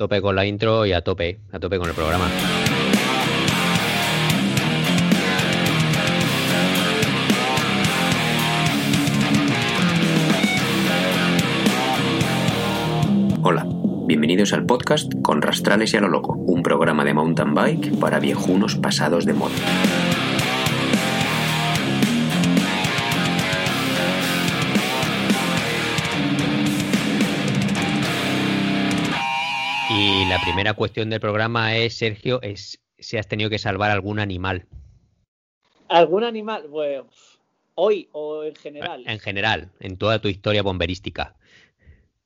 [0.00, 2.24] tope con la intro y a tope, a tope con el programa.
[13.42, 13.66] Hola,
[14.06, 18.20] bienvenidos al podcast Con Rastrales y a lo Loco, un programa de mountain bike para
[18.20, 19.52] viejunos pasados de moda.
[30.30, 34.64] La primera cuestión del programa es, Sergio, es si has tenido que salvar algún animal.
[35.88, 36.68] ¿Algún animal?
[36.68, 37.08] Bueno,
[37.74, 39.02] hoy o en general.
[39.08, 41.34] En general, en toda tu historia bomberística.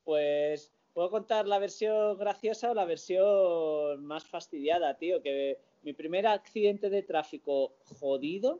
[0.03, 5.23] Pues puedo contar la versión graciosa o la versión más fastidiada, tío.
[5.23, 8.59] Que mi primer accidente de tráfico jodido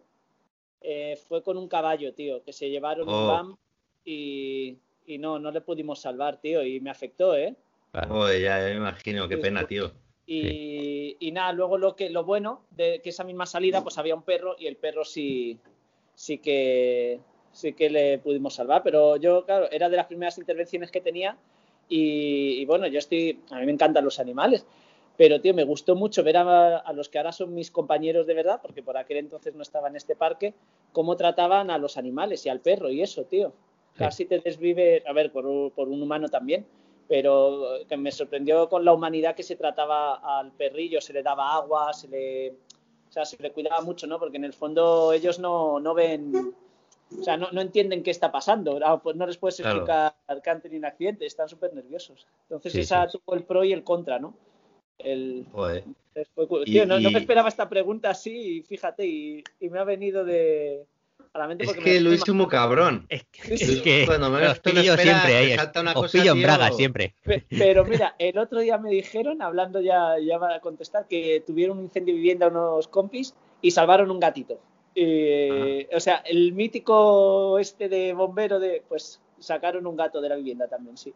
[0.82, 3.28] eh, fue con un caballo, tío, que se llevaron un Oh.
[3.28, 3.58] van
[4.04, 7.56] y, y no, no le pudimos salvar, tío, y me afectó, ¿eh?
[8.08, 9.92] Joder, ya me imagino, qué pena, tío.
[10.28, 14.16] Y, y nada, luego lo que lo bueno de que esa misma salida, pues había
[14.16, 15.60] un perro y el perro sí,
[16.16, 17.20] sí que
[17.52, 18.82] sí que le pudimos salvar.
[18.84, 21.38] Pero yo, claro, era de las primeras intervenciones que tenía.
[21.88, 23.40] Y, y bueno, yo estoy.
[23.52, 24.66] A mí me encantan los animales.
[25.18, 28.34] Pero, tío, me gustó mucho ver a, a los que ahora son mis compañeros de
[28.34, 30.54] verdad, porque por aquel entonces no estaba en este parque,
[30.92, 33.54] cómo trataban a los animales y al perro y eso, tío.
[33.98, 36.66] Casi te desvive, a ver, por, un- por un humano también,
[37.08, 41.56] pero que me sorprendió con la humanidad que se trataba al perrillo, se le daba
[41.56, 44.20] agua, se le, o sea, se le cuidaba mucho, ¿no?
[44.20, 46.54] Porque en el fondo ellos no, no ven,
[47.20, 49.78] o sea, no, no entienden qué está pasando, Ah, pues no les puedes Claro.
[49.78, 52.26] explicar que han tenido un accidente, están súper nerviosos.
[52.44, 53.18] Entonces Sí, esa sí.
[53.18, 54.34] tuvo el pro y el contra, ¿no?
[54.98, 55.84] El, Joder.
[56.66, 60.24] Y- no, no me esperaba esta pregunta así, y fíjate, y, y me ha venido
[60.24, 60.86] de
[61.34, 63.06] a la mente Es que me- Luis es muy cabrón.
[63.10, 65.56] Es Sí, es que Cuando menos os te lo pillo siempre te ahí.
[65.56, 67.16] salta una os pillo en braga siempre.
[67.24, 71.44] Pe- Pero mira, el otro día me dijeron, hablando ya, ya va a contestar, que
[71.46, 74.60] tuvieron un incendio de vivienda unos compis y salvaron un gatito.
[74.96, 80.36] Eh, O sea, el mítico este de bombero de, pues sacaron un gato de la
[80.36, 81.14] vivienda también, sí.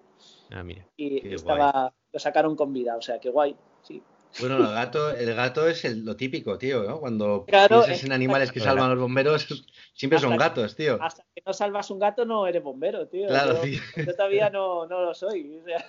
[0.51, 0.85] Ah, mira.
[0.97, 4.01] Y Qué estaba, lo sacaron con vida, o sea, que guay, sí.
[4.39, 6.99] Bueno, el gato, el gato es el- lo típico, tío, ¿no?
[6.99, 9.47] Cuando Claro, piensas en animales que salvan a los bomberos,
[9.93, 10.97] siempre son gatos, tío.
[11.01, 13.27] Hasta que no salvas un gato no eres bombero, tío.
[13.27, 15.57] Claro, yo, todavía no, no lo soy.
[15.57, 15.85] O sea,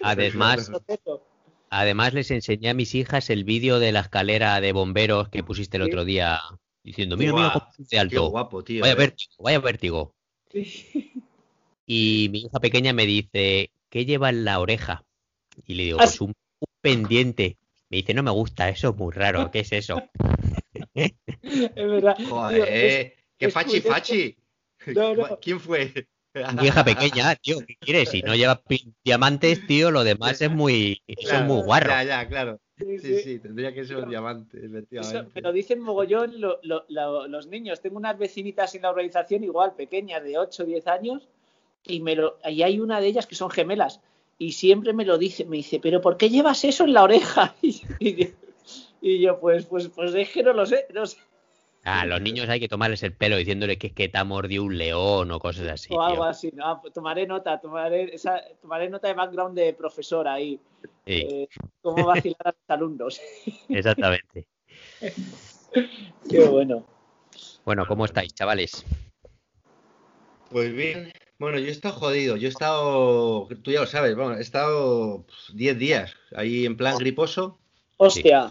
[0.00, 1.26] Además, tengo.
[1.70, 5.76] además les enseñé a mis hijas el vídeo de la escalera de bomberos que pusiste
[5.76, 6.40] el otro día
[6.82, 8.30] diciendo, mira, mira cómo de Qué alto.
[8.30, 8.80] guapo, tío.
[8.82, 8.96] Vaya eh.
[8.96, 10.14] vértigo, vaya vértigo.
[11.86, 15.04] Y mi hija pequeña me dice, ¿qué lleva en la oreja?
[15.66, 17.58] Y le digo, Ah, pues un, un pendiente.
[17.92, 20.02] Me dice, no me gusta, eso es muy raro, ¿qué es eso?
[21.42, 22.16] Es verdad.
[22.16, 24.36] tío, Joder, es- qué es fachi, fachi.
[24.94, 25.38] No, no.
[25.42, 25.92] ¿Quién fue?
[26.56, 28.08] Mi hija pequeña, tío, ¿qué quieres?
[28.08, 28.62] Si no lleva
[29.04, 31.90] diamantes, tío, lo demás es muy, es muy guarro.
[31.90, 32.58] Ya, ya, claro.
[32.78, 35.30] Sí, Sí, tendría que ser un diamante, Eso, efectivamente.
[35.34, 37.82] pero dicen mogollón lo- lo- lo- los niños.
[37.82, 41.28] Tengo unas vecinitas en la organización igual, pequeñas, de 8 o 10 años,
[41.84, 44.00] y, me lo, y hay una de ellas que son gemelas.
[44.42, 47.54] Y siempre me lo dice, me dice, ¿pero por qué llevas eso en la oreja?
[47.62, 48.34] Y, y-
[49.00, 50.86] y yo, pues, pues, pues es que no lo sé.
[50.92, 51.18] No sé.
[51.84, 54.64] A los niños hay que tomarles el pelo diciéndole que es que te ha mordido
[54.64, 55.94] un león o cosas así.
[55.94, 56.24] o algo tío.
[56.24, 56.50] así.
[56.54, 56.66] ¿no?
[56.66, 60.58] Ah, pues tomaré nota, tomaré, esa, tomaré nota de background de profesor ahí.
[61.06, 61.48] Sí, eh,
[61.80, 63.20] cómo vacilar a los alumnos.
[63.68, 64.46] exactamente.
[66.28, 66.84] Qué bueno.
[67.64, 68.84] Bueno, ¿cómo estáis, chavales?
[70.50, 74.36] Pues bien, bueno, yo he estado jodido, yo he estado, tú ya lo sabes, bueno,
[74.36, 77.58] he estado pues, 10 días ahí en plan griposo.
[77.96, 78.48] Hostia.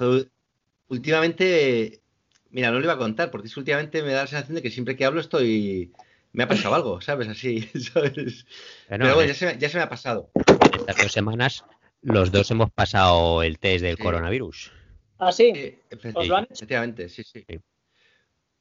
[0.90, 2.02] Últimamente,
[2.50, 4.98] mira, no lo iba a contar, porque últimamente me da la sensación de que siempre
[4.98, 5.94] que hablo estoy,
[6.34, 7.30] me ha pasado algo, ¿sabes?
[7.30, 8.46] Así, ¿sabes?
[8.90, 10.30] Bueno, Pero bueno, en ya se, me- ya se me ha pasado.
[10.74, 11.64] estas dos semanas
[12.02, 14.04] los dos hemos pasado el test del Sí.
[14.04, 14.72] coronavirus.
[15.18, 15.52] Ah, sí.
[15.56, 16.54] Sí, efe- ¿Os lo han hecho?
[16.56, 17.46] efectivamente, sí, sí.
[17.48, 17.60] Sí.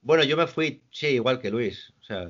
[0.02, 1.92] Bueno, yo me fui, sí, igual que Luis.
[2.00, 2.28] O sea,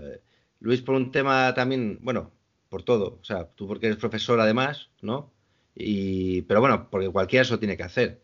[0.60, 2.30] Luis por un tema también, bueno,
[2.68, 3.18] por todo.
[3.20, 5.32] O sea, tú porque eres profesor además, ¿no?
[5.74, 8.20] Y, pero bueno, porque cualquiera eso tiene que hacer.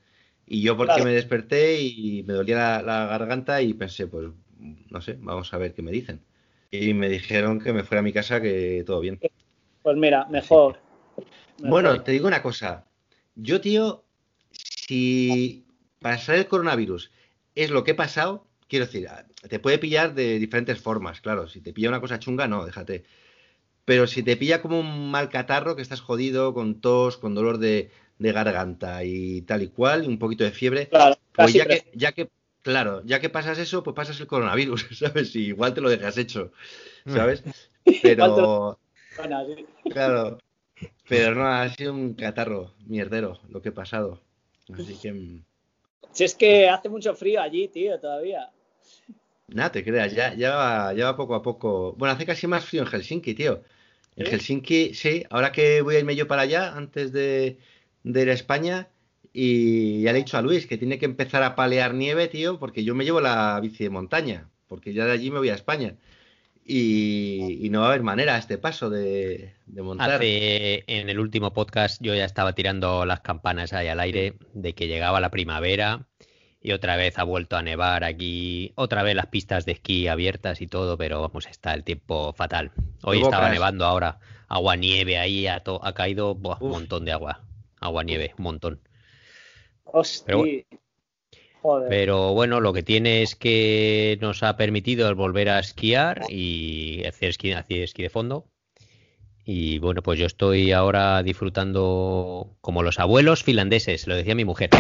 [0.46, 1.04] Y yo porque Claro.
[1.04, 4.28] me desperté y me dolía la, la garganta y pensé, pues,
[4.58, 6.20] no sé, vamos a ver qué me dicen.
[6.70, 9.18] Y me dijeron que me fuera a mi casa, que todo bien.
[9.82, 10.78] Pues mira, mejor.
[11.58, 12.04] Bueno, Mejor.
[12.04, 12.84] te digo una cosa.
[13.34, 14.04] Yo, tío,
[14.50, 15.64] si
[16.00, 17.10] pasar el coronavirus
[17.54, 21.48] es lo que he pasado, quiero decir, ah, te puede pillar de diferentes formas, claro.
[21.48, 23.04] Si te pilla una cosa chunga, no, déjate.
[23.84, 27.58] Pero si te pilla como un mal catarro, que estás jodido, con tos, con dolor
[27.58, 31.66] de, de garganta y tal y cual, y un poquito de fiebre, Claro, pues ya
[31.66, 32.28] que, ya que,
[32.62, 35.34] claro, ya que pasas eso, pues pasas el coronavirus, ¿sabes?
[35.36, 36.52] Y igual te lo dejas hecho,
[37.06, 37.44] ¿sabes?
[38.02, 38.78] Pero,
[39.16, 39.66] Bueno, sí.
[39.90, 40.38] Claro.
[41.08, 44.20] Pero no, ha sido un catarro mierdero lo que he pasado.
[44.74, 45.12] Así que.
[45.12, 45.44] mm,
[46.12, 48.50] Si es que hace mucho frío allí, tío, todavía.
[49.48, 51.94] Nada, te creas, ya, ya, va, ya va poco a poco.
[51.96, 53.62] Bueno, hace casi más frío en Helsinki, tío.
[54.16, 54.32] En ¿Sí?
[54.32, 57.58] Helsinki, sí, ahora que voy a irme yo para allá, antes de,
[58.02, 58.88] de ir a España,
[59.32, 62.58] y ya le he dicho a Luis que tiene que empezar a palear nieve, tío,
[62.58, 65.54] porque yo me llevo la bici de montaña, porque ya de allí me voy a
[65.54, 65.94] España.
[66.68, 70.14] Y, y no va a haber manera a este paso de, de montar.
[70.14, 74.74] Hace, en el último podcast yo ya estaba tirando las campanas ahí al aire de
[74.74, 76.08] que llegaba la primavera
[76.66, 80.60] y otra vez ha vuelto a nevar aquí, otra vez las pistas de esquí abiertas
[80.60, 82.72] y todo, pero vamos, está el tiempo fatal.
[83.04, 84.18] Hoy estaba nevando ahora,
[84.48, 87.44] agua nieve ahí, ha, to- ha caído buah, un montón de agua,
[87.80, 88.80] agua nieve, un montón.
[89.84, 90.24] Hostia.
[90.26, 90.62] Pero bueno.
[91.62, 91.88] Joder.
[91.88, 97.28] Pero bueno, lo que tiene es que nos ha permitido volver a esquiar y hacer
[97.28, 98.48] esquí, hacer esquí de fondo.
[99.44, 104.70] Y bueno, pues yo estoy ahora disfrutando como los abuelos finlandeses, lo decía mi mujer.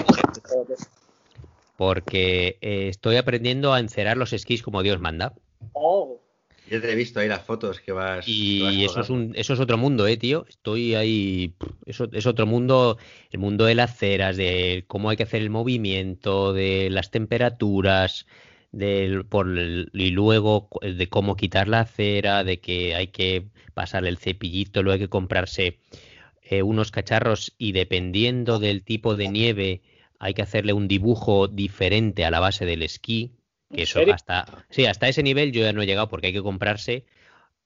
[1.76, 5.34] Porque eh, estoy aprendiendo a encerar los esquís como Dios manda.
[5.72, 6.20] Oh,
[6.70, 8.24] Yo te he visto ahí las fotos que vas.
[8.24, 10.46] que vas Y eso es, un, eso es otro mundo, eh, tío.
[10.48, 11.52] Estoy ahí.
[11.84, 12.98] Eso es otro mundo.
[13.30, 18.26] El mundo de las ceras, de cómo hay que hacer el movimiento, de las temperaturas,
[18.72, 23.46] del, por el- y luego cu- de cómo quitar la cera, de que hay que
[23.74, 25.78] pasar el cepillito, luego hay que comprarse
[26.42, 29.82] eh, unos cacharros y dependiendo del tipo de nieve
[30.18, 33.32] hay que hacerle un dibujo diferente a la base del esquí.
[33.70, 36.32] Que ¿En eso hasta, sí, hasta ese nivel yo ya no he llegado porque hay
[36.32, 37.04] que comprarse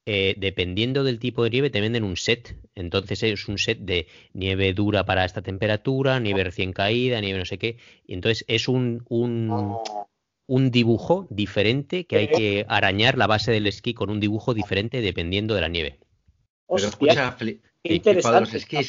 [0.07, 2.57] eh, dependiendo del tipo de nieve, te venden un set.
[2.75, 7.45] Entonces es un set de nieve dura para esta temperatura, nieve recién caída, nieve no
[7.45, 7.77] sé qué.
[8.07, 9.77] Y entonces es un, un,
[10.47, 15.01] un dibujo diferente que hay que arañar la base del esquí con un dibujo diferente
[15.01, 15.99] dependiendo de la nieve.
[16.67, 18.57] Pero hostia, escucha, fli- qué los interesante.
[18.57, 18.89] esquís.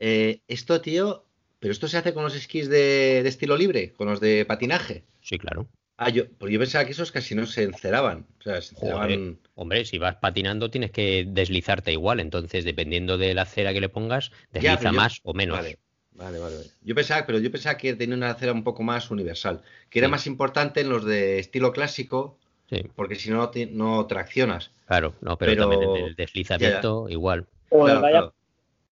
[0.00, 1.25] eh, esto, tío,
[1.58, 5.04] pero esto se hace con los esquís de, de estilo libre, con los de patinaje.
[5.20, 5.66] Sí, claro.
[5.98, 8.26] Ah, yo, pues yo pensaba que esos casi no se enceraban.
[8.38, 9.10] O sea, se Joder.
[9.12, 9.38] enceraban.
[9.54, 13.88] Hombre, si vas patinando tienes que deslizarte igual, entonces dependiendo de la cera que le
[13.88, 15.56] pongas, desliza yo- más o menos.
[15.56, 15.78] Vale,
[16.12, 16.56] vale, vale.
[16.56, 16.68] vale.
[16.82, 20.08] Yo pensaba, pero yo pensaba que tenía una acera un poco más universal, que era
[20.08, 20.10] Sí.
[20.12, 22.38] más importante en los de estilo clásico,
[22.68, 24.72] Sí, porque si no, no traccionas.
[24.86, 27.46] claro, no, pero, Pero- también el deslizamiento igual.
[27.70, 28.34] Claro, vaya- claro.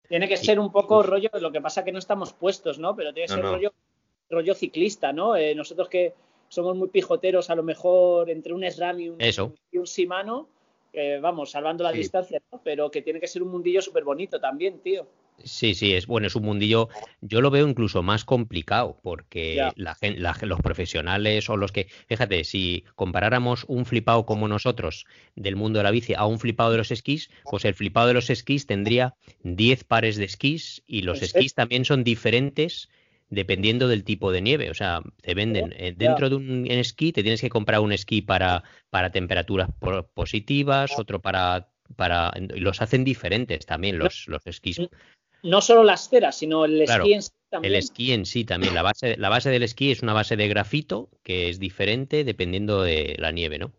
[0.07, 2.95] Tiene que ser un poco rollo, lo que pasa que no estamos puestos, ¿no?
[2.95, 3.51] Pero tiene que No, ser no.
[3.53, 3.73] rollo,
[4.29, 5.35] rollo ciclista, ¿no?
[5.35, 6.13] Eh, nosotros que
[6.49, 9.53] somos muy pijoteros, a lo mejor entre un SRAM y un, Eso.
[9.71, 10.47] y un Shimano,
[10.91, 11.99] eh, vamos, salvando la Sí.
[11.99, 12.61] distancia, ¿no?
[12.63, 15.07] Pero que tiene que ser un mundillo súper bonito también, tío.
[15.39, 16.87] Sí, sí, es bueno, es un mundillo,
[17.19, 19.97] yo lo veo incluso más complicado, porque la
[20.41, 25.83] los profesionales o los que, fíjate, si comparáramos un flipado como nosotros del mundo de
[25.83, 29.15] la bici a un flipado de los esquís, pues el flipado de los esquís tendría
[29.43, 31.31] 10 pares de esquís y los ¿En serio?
[31.31, 32.89] esquís también son diferentes
[33.29, 37.23] dependiendo del tipo de nieve, o sea, te venden eh, dentro de un esquí, te
[37.23, 42.81] tienes que comprar un esquí para, para temperaturas po- positivas, otro para, para, y los
[42.83, 44.77] hacen diferentes también los, los esquís.
[45.43, 47.73] No solo las ceras, sino el Claro, esquí en sí también.
[47.73, 50.47] El esquí en sí también, la base, la base del esquí es una base de
[50.47, 53.71] grafito que es diferente dependiendo de la nieve, ¿no?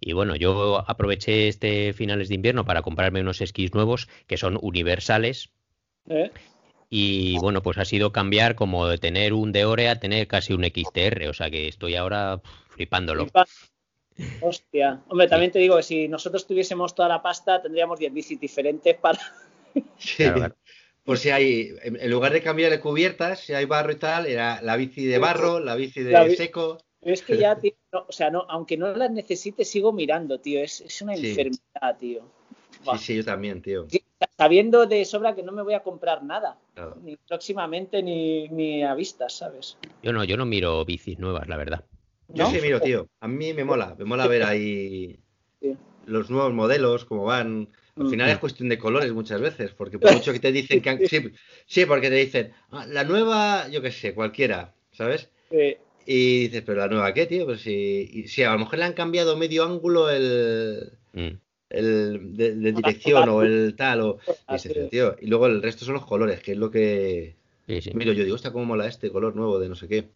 [0.00, 4.58] Y bueno, yo aproveché este finales de invierno para comprarme unos esquís nuevos que son
[4.60, 5.50] universales
[6.08, 6.30] ¿eh?
[6.90, 10.64] y bueno, pues ha sido cambiar como de tener un Deore a tener casi un
[10.64, 13.26] XTR, o sea que estoy ahora flipándolo.
[14.40, 15.02] Hostia.
[15.08, 18.96] Hombre, también te digo que si nosotros tuviésemos toda la pasta, tendríamos 10 bicis diferentes
[18.96, 19.18] para.
[20.16, 20.54] Claro.
[21.04, 24.76] Por si hay, en lugar de cambiarle cubiertas, si hay barro y tal, era la
[24.76, 26.78] bici de barro, la bici de La bi- seco.
[27.02, 30.60] Es que ya, tío, no, o sea, no, aunque no las necesite, sigo mirando, tío.
[30.62, 31.28] Es, es una Sí.
[31.28, 32.22] enfermedad, tío.
[32.82, 33.86] Sí, sí, yo también, tío.
[33.90, 34.02] Sí,
[34.38, 36.58] Sabiendo de sobra que no me voy a comprar nada,
[37.02, 39.76] ni próximamente ni, ni a vistas, ¿sabes?
[40.02, 41.84] Yo no, yo no miro bicis nuevas, la verdad.
[42.28, 42.50] Yo ¿No?
[42.50, 43.06] sí miro, tío.
[43.20, 45.18] A mí me mola, me mola ver ahí
[45.60, 45.76] Sí.
[46.06, 47.68] los nuevos modelos, cómo van.
[47.96, 50.90] Al final es cuestión de colores muchas veces, porque por mucho que te dicen que
[50.90, 51.30] han- sí,
[51.66, 55.30] sí, porque te dicen "Ah, la nueva, yo qué sé, cualquiera, ¿sabes?
[55.50, 58.78] Eh, Y dices, pero la nueva qué, tío, pues si, y- si a lo mejor
[58.78, 61.38] le han cambiado medio ángulo el, Mm.
[61.70, 64.18] el de, de dirección o el tal o
[64.50, 67.36] y dices, tío, y luego el resto son los colores, que es lo que
[67.66, 67.90] Sí, sí.
[67.94, 70.08] miro yo digo, hostia, cómo mola este color nuevo de no sé qué,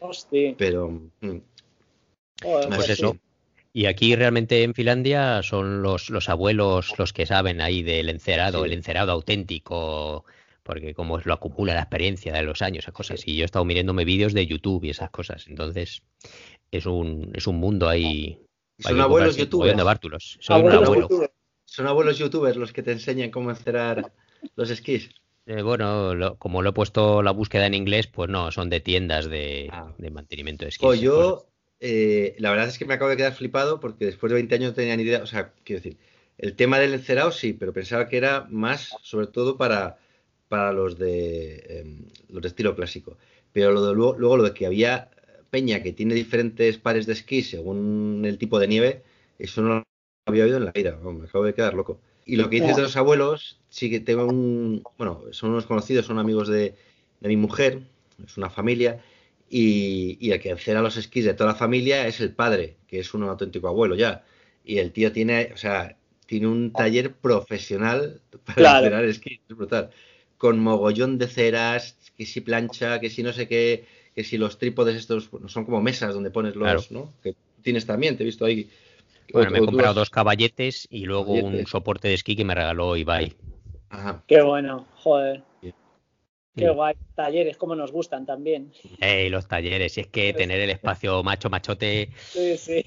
[0.00, 0.54] Hostia.
[0.58, 1.38] pero mm,
[2.42, 2.92] Joder, Pues sí.
[2.92, 3.16] eso.
[3.72, 8.60] Y aquí realmente en Finlandia son los, los abuelos los que saben ahí del encerado,
[8.60, 8.66] Sí.
[8.66, 10.24] el encerado auténtico,
[10.62, 13.26] porque como lo acumula la experiencia de los años, esas cosas.
[13.26, 15.46] Y yo he estado mirándome vídeos de YouTube y esas cosas.
[15.48, 16.02] Entonces,
[16.70, 18.40] es un, es un mundo ahí.
[18.78, 19.74] son abuelos youtubers.
[19.74, 19.80] un
[20.54, 21.02] Abuelos abuelo.
[21.02, 21.32] youtubers.
[21.64, 24.12] Son abuelos youtubers los que te enseñan cómo encerar
[24.56, 25.10] los esquís.
[25.46, 28.80] Eh, bueno, lo- como lo he puesto la búsqueda en inglés, pues no, son de
[28.80, 29.92] tiendas de, Ah.
[29.98, 30.84] de mantenimiento de esquís.
[30.86, 31.47] Pues yo,
[31.80, 34.70] eh, la verdad es que me acabo de quedar flipado porque después de 20 años
[34.70, 35.98] no tenía ni idea, o sea, quiero decir,
[36.38, 39.98] el tema del encerado sí, pero pensaba que era más, sobre todo para,
[40.48, 43.16] para los de em, los de estilo clásico.
[43.52, 45.10] Pero lo de, luego, luego lo de que había
[45.50, 49.02] peña que tiene diferentes pares de esquí según el tipo de nieve,
[49.38, 49.84] eso no lo
[50.26, 52.00] había oído en la vida, me acabo de quedar loco.
[52.26, 56.04] Y lo que dices de los abuelos, sí que tengo un, bueno, son unos conocidos,
[56.06, 56.74] son amigos de,
[57.20, 57.80] de mi mujer,
[58.24, 59.02] es una familia,
[59.50, 63.00] y, y el que encera los esquís de toda la familia es el padre, que
[63.00, 64.24] es un auténtico abuelo ya.
[64.64, 68.86] Y el tío tiene, o sea, tiene un taller profesional para Claro.
[68.86, 69.90] encerar esquís, es brutal.
[70.36, 74.58] Con mogollón de ceras, que si plancha, que si no sé qué, que si los
[74.58, 77.04] trípodes estos bueno, son como mesas donde pones los, Claro.
[77.06, 77.12] ¿no?
[77.22, 78.68] Que tienes también, te he visto ahí.
[79.32, 81.70] Bueno, O- me he comprado has- dos caballetes y luego un Caballetes.
[81.70, 83.34] soporte de esquí que me regaló Ibai.
[83.90, 84.22] Ajá.
[84.26, 85.42] Qué bueno, joder.
[86.58, 86.94] Qué guay.
[87.14, 88.72] Talleres, como nos gustan también.
[89.00, 92.84] Ey, los talleres, si es que tener el espacio macho machote, Sí, sí.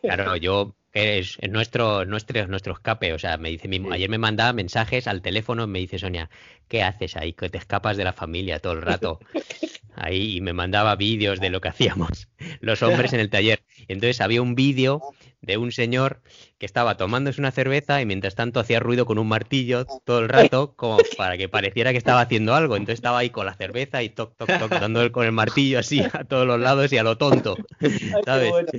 [0.00, 3.12] claro, yo es, es nuestro, nuestro, nuestro escape.
[3.12, 3.86] O sea, me dice mi- Sí.
[3.90, 6.30] ayer me mandaba mensajes al teléfono, me dice Sonia,
[6.68, 7.32] ¿qué haces ahí?
[7.32, 9.18] Que te escapas de la familia todo el rato.
[9.96, 12.26] Ahí y me mandaba vídeos de lo que hacíamos
[12.60, 13.62] los hombres en el taller.
[13.86, 15.00] Entonces había un vídeo
[15.44, 16.20] de un señor
[16.58, 20.28] que estaba tomándose una cerveza y mientras tanto hacía ruido con un martillo todo el
[20.28, 22.76] rato como para que pareciera que estaba haciendo algo.
[22.76, 26.00] Entonces estaba ahí con la cerveza y toc, toc, toc, dándole con el martillo así
[26.00, 27.56] a todos los lados y a lo tonto.
[27.80, 28.50] Ay, ¿Sabes?
[28.50, 28.70] bueno.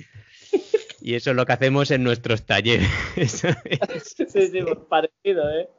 [1.01, 2.89] Y eso es lo que hacemos en nuestros talleres.
[3.15, 5.69] Sí, sí, pues parecido, ¿eh?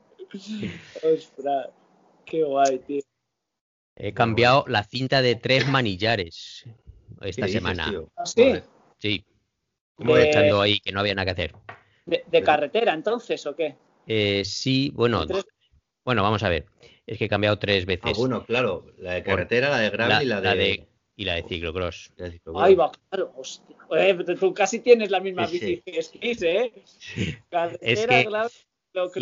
[1.03, 1.69] Ostras.
[2.25, 3.03] Qué guay, tío.
[3.97, 6.65] He cambiado la cinta de tres manillares
[7.23, 7.93] esta ¿Qué dices, semana.
[8.17, 8.55] ¿Ah, sí?
[8.99, 9.25] Sí.
[9.97, 11.55] Como De- echando ahí que no había nada que hacer.
[12.05, 13.75] ¿De, de carretera entonces o qué?
[14.07, 15.47] Eh, sí, bueno, Tres-
[16.05, 16.67] bueno, vamos a ver.
[17.07, 18.19] Es que he cambiado tres Ah, veces.
[18.19, 20.47] bueno, claro, la de carretera, la de gravel la, y la de...
[20.49, 20.89] la de-
[21.19, 22.13] y la de ciclocross.
[22.17, 23.75] la de Ahí va, claro, hostia.
[23.89, 25.67] Pero tú casi tienes la misma Sí, sí.
[25.67, 26.73] bici que esquís, ¿eh?
[27.49, 28.67] Carretera, Es que- Y ciclocross,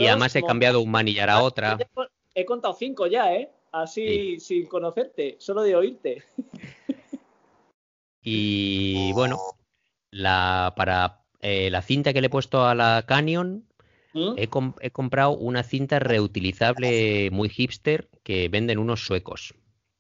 [0.09, 1.79] además he cambiado un manillar a otra.
[2.35, 3.49] He contado cinco ya, ¿eh?
[3.71, 6.25] Así, sin conocerte, solo de oírte.
[8.23, 9.39] Y bueno,
[10.15, 13.65] la para eh, la cinta que le he puesto a la Canyon,
[14.13, 14.35] ¿Mm?
[14.37, 14.49] he,
[14.81, 19.55] he comprado una cinta reutilizable muy hipster que venden unos suecos.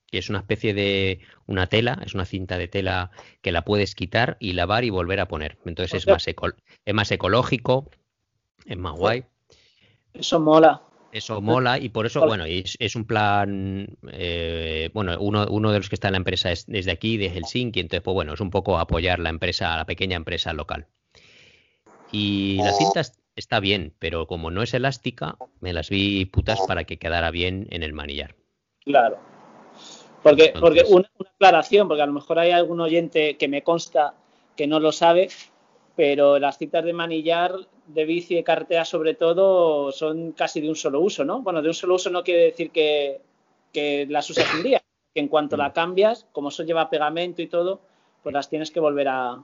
[0.07, 3.11] Que es una especie de una tela, es una cinta de tela
[3.43, 5.59] que la puedes quitar y lavar y volver a poner.
[5.65, 6.55] Entonces es más, eco-
[6.85, 7.91] es más ecológico,
[8.65, 9.25] es más guay.
[10.13, 10.83] Eso mola.
[11.15, 15.79] Eso mola y por eso, bueno, es, es un plan, eh, bueno, uno, uno de
[15.79, 18.41] los que está en la empresa es desde aquí, de Helsinki, entonces, pues bueno, es
[18.41, 20.89] un poco apoyar la empresa, la pequeña empresa local.
[22.11, 26.61] Y la cinta es- está bien, pero como no es elástica, me las vi putas
[26.67, 28.35] para que quedara bien en el manillar.
[28.85, 29.19] Claro.
[30.25, 34.15] Porque, porque una aclaración, porque a lo mejor hay algún oyente que me consta
[34.57, 35.29] que no lo sabe,
[35.97, 37.55] pero las cintas de manillar
[37.87, 41.43] de bici de carretera sobre todo son casi de un solo uso, ¿no?
[41.43, 43.21] Bueno, de un solo uso no quiere decir que,
[43.73, 44.83] que las usas un día,
[45.15, 47.81] que en cuanto la cambias, como eso lleva pegamento y todo,
[48.23, 49.43] pues las tienes que volver a...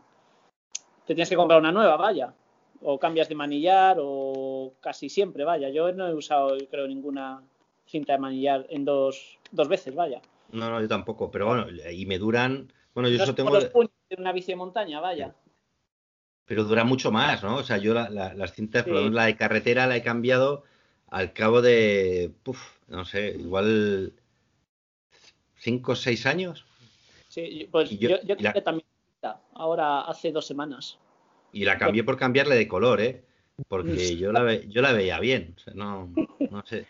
[1.06, 2.34] Te tienes que comprar una nueva, vaya.
[2.82, 5.68] O cambias de manillar o casi siempre, vaya.
[5.68, 7.42] Yo no he usado, creo, ninguna
[7.86, 10.22] cinta de manillar en dos, dos veces, vaya.
[10.52, 13.64] No, no, yo tampoco, pero bueno, y me duran, bueno, yo No como tengo, los
[13.66, 15.34] puños de una bici de montaña, vaya.
[16.50, 17.58] Pero dura mucho más, ¿no?
[17.58, 18.90] O sea, yo la- la- las cintas, Sí.
[18.90, 20.64] menos la de carretera la he cambiado
[21.06, 24.12] al cabo de, puf, no sé, igual
[25.54, 26.66] cinco o seis años
[27.28, 28.84] Sí, pues Y yo, yo- yo, y la- también
[29.54, 30.98] ahora hace dos semanas.
[31.52, 33.22] y la cambié por cambiarle de color, ¿eh?
[33.68, 36.12] Porque yo la, ve- yo la veía bien, o sea, no,
[36.50, 36.88] no sé.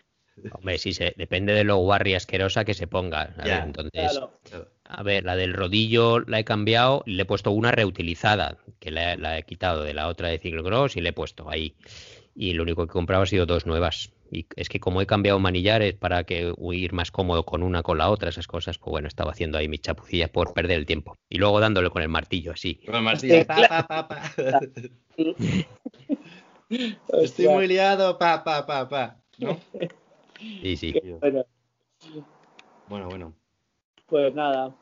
[0.53, 3.21] Hombre, sí, se, depende de lo guarri asquerosa que se ponga.
[3.21, 4.39] a ver, Ya, entonces, Claro.
[4.49, 4.67] claro.
[4.85, 8.91] A ver, la del rodillo la he cambiado y le he puesto una reutilizada, que
[8.91, 11.75] la, la he quitado de la otra de ciclocross y le he puesto ahí.
[12.35, 14.11] Y lo único que he comprado ha sido dos nuevas.
[14.31, 17.97] Y es que como he cambiado manillares para que ir más cómodo con una con
[17.97, 21.15] la otra, esas cosas, pues bueno, estaba haciendo ahí mis chapucillas por perder el tiempo.
[21.29, 22.75] Y luego dándole con el martillo, así.
[22.85, 24.31] Con el martillo, Sí, pa, pa, pa, pa.
[27.21, 29.17] Estoy muy liado, pa, pa, pa, pa.
[29.37, 29.59] ¿No?
[30.39, 30.95] Sí, sí.
[31.19, 31.45] bueno.
[32.87, 33.33] Bueno, bueno.
[34.07, 34.73] Pues nada.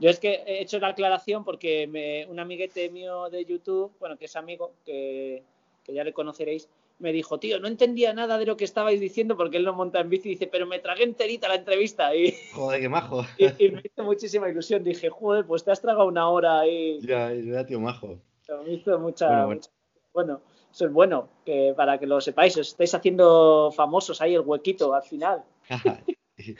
[0.00, 4.16] Yo es que he hecho la aclaración porque me- un amiguete mío de YouTube, bueno,
[4.16, 5.42] que es amigo, que,
[5.84, 9.36] que ya le conoceréis, me dijo, tío, no entendía nada de lo que estabais diciendo
[9.36, 10.30] porque él no monta en bici.
[10.30, 13.24] Dice, pero me tragué enterita la entrevista y, Joder, qué majo.
[13.38, 14.82] y- y me hizo muchísima ilusión.
[14.84, 16.98] Dije, joder, pues te has tragado una hora ahí.
[17.00, 18.18] Ya, verdad, tío majo.
[18.64, 19.26] Me hizo mucha.
[19.28, 19.54] Bueno, bueno.
[19.60, 19.70] mucha-
[20.12, 20.40] bueno,
[20.72, 24.92] eso es bueno, que para que lo sepáis, os estáis haciendo famosos ahí el huequito
[24.94, 25.44] al final.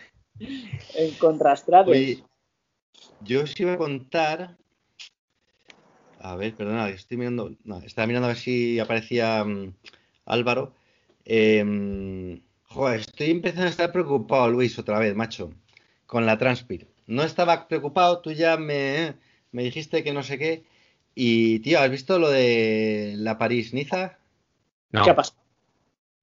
[0.95, 1.91] en contrastrades.
[1.91, 2.25] Oye,
[3.21, 4.57] yo os iba a contar.
[6.19, 7.57] A ver, perdona, estoy mirando.
[7.65, 9.75] No, estaba mirando a ver si aparecía mm,
[10.27, 10.75] Álvaro.
[11.25, 15.53] Em, joder, estoy empezando a estar preocupado, Luis, otra vez, macho,
[16.07, 16.89] con la Transpir.
[17.07, 19.15] No estaba preocupado, tú ya me,
[19.53, 20.65] me dijiste que no sé qué.
[21.15, 24.19] Y, tío, ¿has visto lo de la París-Niza?
[24.93, 25.05] No.
[25.05, 25.41] ¿Qué ha pasado?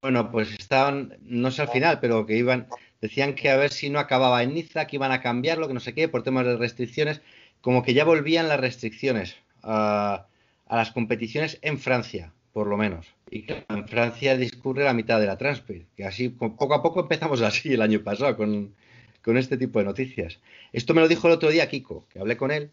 [0.00, 2.68] Bueno, pues estaban, no sé al final, pero que iban,
[3.00, 5.80] decían que a ver si no acababa en Niza, que iban a cambiarlo, que no
[5.80, 7.20] sé qué, por temas de restricciones,
[7.60, 10.26] como que ya volvían las restricciones a,
[10.66, 13.06] a las competiciones en Francia, por lo menos.
[13.30, 17.00] Y claro, en Francia discurre la mitad de la Transpir, que así, poco a poco
[17.00, 18.74] empezamos así el año pasado con,
[19.22, 20.38] con este tipo de noticias.
[20.72, 22.70] Esto me lo dijo el otro día Kiko, que hablé con él,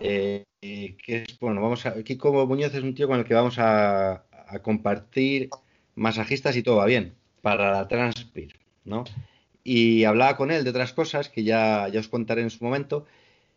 [0.00, 4.24] eh, que es, bueno, vamos Kiko Muñoz es un tío con el que vamos a,
[4.48, 5.50] a compartir
[5.94, 8.54] masajistas y todo va bien para la Transpir,
[8.88, 9.04] ¿no?
[9.64, 13.06] Y hablaba con él de otras cosas que ya, ya os contaré en su momento.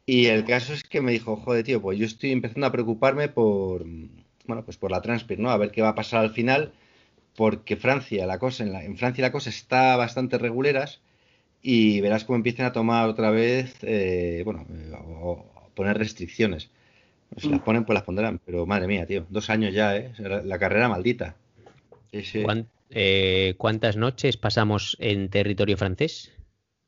[0.06, 3.30] Y el caso es que me dijo, joder, tío, pues yo estoy empezando a preocuparme
[3.30, 3.86] por,
[4.48, 5.52] bueno, pues por la Transpir, ¿no?
[5.52, 6.74] A ver qué va a pasar al final,
[7.36, 11.02] porque Francia, la cosa, en, la- en Francia la cosa está bastante reguleras
[11.62, 16.70] y verás cómo empiezan a tomar otra vez, eh, bueno, eh, o, o poner restricciones.
[17.38, 20.12] Si las ponen, pues las pondrán, pero madre mía, tío, dos años ya, ¿eh?
[20.20, 21.36] La, la carrera maldita.
[22.12, 22.44] Sí, sí.
[22.44, 26.32] ¿Cuán- eh, ¿Cuántas noches pasamos en territorio francés?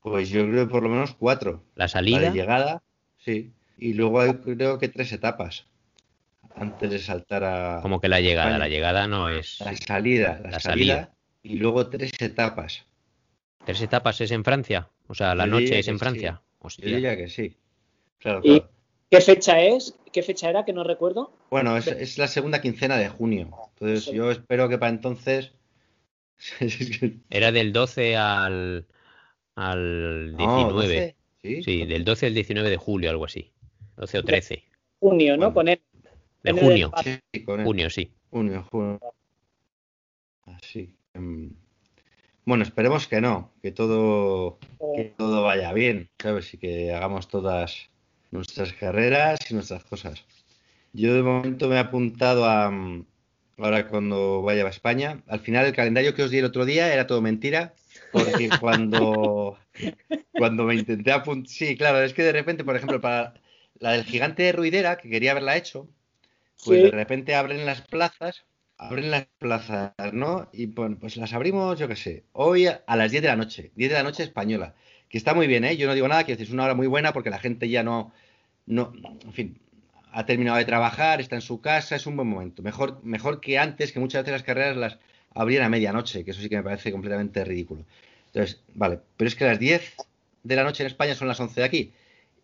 [0.01, 1.63] Pues yo creo que por lo menos cuatro.
[1.75, 2.19] La La salida.
[2.19, 2.83] de llegada,
[3.17, 3.53] sí.
[3.77, 5.65] Y luego hay creo que tres etapas
[6.55, 8.50] antes de saltar a Como que la llegada.
[8.50, 8.60] España.
[8.65, 9.60] La llegada no es.
[9.62, 11.15] la salida, la, La salida, salida.
[11.41, 12.86] y luego tres etapas.
[13.65, 14.89] ¿Tres etapas es en Francia?
[15.07, 16.41] O sea, la Yo noche es en Francia.
[16.43, 16.86] Yo Hostia.
[16.86, 17.57] diría que sí.
[18.19, 18.62] Claro, ¿Y
[19.10, 19.98] qué fecha es?
[20.12, 21.33] ¿Qué fecha era que no recuerdo?
[21.50, 23.50] Bueno, es, es la segunda quincena de junio.
[23.79, 25.53] Entonces yo espero que para entonces.
[27.30, 28.86] Era del 12 al,
[29.56, 30.72] al No, 19.
[30.72, 31.63] 12, ¿sí?
[31.63, 33.52] Sí, del 12 al 19 de julio, algo así.
[33.98, 34.63] 12 o 13.
[35.00, 35.52] Junio, ¿no?
[35.52, 35.54] Bueno.
[35.54, 35.82] Con él.
[36.44, 36.86] De junio.
[36.88, 37.22] empate.
[37.34, 37.66] Sí, con él.
[37.66, 38.12] Junio, sí.
[38.29, 39.00] Junio, junio.
[40.46, 40.96] Así.
[41.14, 41.51] em,
[42.46, 44.60] Bueno, esperemos que no, que todo,
[44.96, 46.53] que todo vaya bien, ¿sabes?
[46.53, 47.90] Y que hagamos todas
[48.31, 50.25] nuestras carreras y nuestras cosas.
[50.92, 53.05] Yo de momento me he apuntado a, mm,
[53.57, 55.24] ahora cuando vaya a España.
[55.27, 57.74] Al final el calendario que os di el otro día era todo mentira,
[58.11, 59.57] porque cuando,
[60.35, 61.50] cuando me intenté apuntar...
[61.50, 63.35] Sí, claro, es que de repente, por ejemplo, para
[63.79, 65.89] la del gigante de Ruidera, que quería haberla hecho,
[66.63, 66.83] pues Sí.
[66.83, 68.46] de repente abren las plazas,
[68.77, 70.50] abren las plazas, ¿no?
[70.53, 73.92] Y pues las abrimos, yo qué sé, hoy a las 10 de la noche, 10
[73.92, 74.75] de la noche española,
[75.09, 75.77] que está muy bien, ¿eh?
[75.77, 78.13] Yo no digo nada, que es una hora muy buena porque la gente ya no,
[78.66, 78.94] no,
[79.25, 79.61] en fin,
[80.14, 82.62] ha terminado de trabajar, está en su casa, es un buen momento.
[82.62, 85.00] Mejor, mejor que antes, que muchas veces las carreras las
[85.34, 87.84] abrían a medianoche, que eso sí que me parece completamente ridículo.
[88.28, 89.96] Entonces, vale, pero es que las 10
[90.44, 91.94] de la noche en España son las 11 de aquí.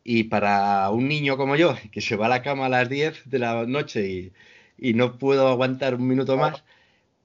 [0.03, 3.29] Y para un niño como yo, que se va a la cama a las 10
[3.29, 4.33] de la noche y,
[4.77, 6.63] y no puedo aguantar un minuto más,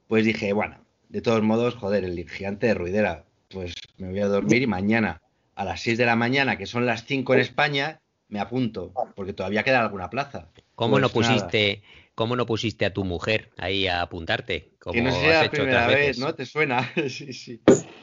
[0.09, 0.77] pues dije, bueno,
[1.09, 5.23] de todos modos, joder, el gigante de Ruidera, pues me voy a dormir y mañana
[5.55, 9.33] a las 6 de la mañana, que son las 5 en España, me apunto, porque
[9.33, 10.49] todavía queda alguna plaza.
[10.75, 11.35] ¿Cómo no Pues nada.
[11.35, 11.83] pusiste,
[12.15, 14.73] cómo no pusiste a tu mujer ahí a apuntarte?
[14.79, 16.25] Como Que no has sea la hecho primera otras vez, veces.
[16.25, 16.35] ¿no?
[16.35, 16.91] ¿Te suena?
[17.09, 17.61] sí, sí.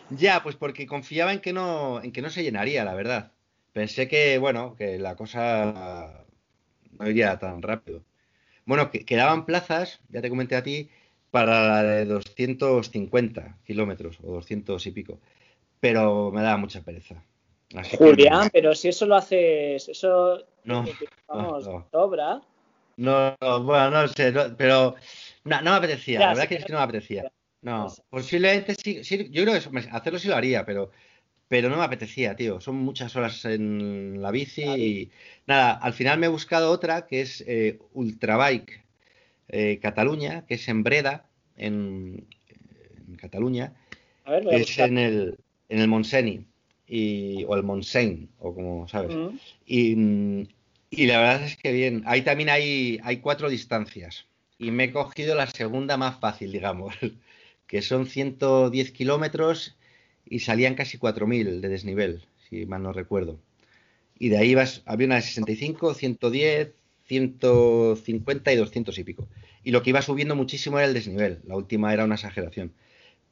[0.10, 3.32] Ya, pues porque confiaba en que no, en que no se llenaría, la verdad.
[3.74, 6.26] Pensé que, bueno, que la cosa
[7.00, 8.04] no iría tan rápido.
[8.66, 10.90] Bueno, que quedaban plazas, ya te comenté a ti,
[11.32, 15.20] para la de 250 kilómetros o 200 y pico.
[15.80, 17.24] Pero me daba mucha pereza.
[17.76, 20.86] Así que- Julián, pero si eso lo haces, eso No,
[21.28, 21.88] vamos, no, no.
[21.92, 22.42] sobra.
[22.98, 24.96] No, no, bueno, no sé, pero
[25.46, 27.32] no, no me apetecía, Ya, la verdad sí, que es que no me apetecía.
[27.62, 30.92] No, posiblemente sí, sí, yo creo que hacerlo sí lo haría, pero,
[31.48, 32.60] pero no me apetecía, tío.
[32.60, 35.12] Son muchas horas en la bici y
[35.48, 38.84] nada, al final me he buscado otra que es eh, Ultrabike
[39.48, 41.26] eh, Cataluña, que es en Breda,
[41.58, 42.28] en,
[43.08, 43.74] en Cataluña,
[44.26, 44.90] A ver, voy a es buscar.
[44.90, 45.38] en el,
[45.70, 46.46] en el Montseny,
[46.94, 49.16] y, o el Montseny, o como sabes.
[49.16, 49.38] Mm.
[49.66, 50.48] Y, mm,
[50.90, 52.04] y la verdad es que bien.
[52.06, 54.26] Ahí también hay, hay cuatro distancias.
[54.60, 56.94] Y me he cogido la segunda más fácil, digamos,
[57.68, 59.78] que son 110 kilómetros
[60.26, 63.40] y salían casi 4.000 de desnivel, si mal no recuerdo.
[64.20, 66.74] Y de ahí vas, había una de 65, 110,
[67.08, 69.28] 150 y 200 y pico.
[69.64, 71.40] Y lo que iba subiendo muchísimo era el desnivel.
[71.48, 72.74] La última era una exageración.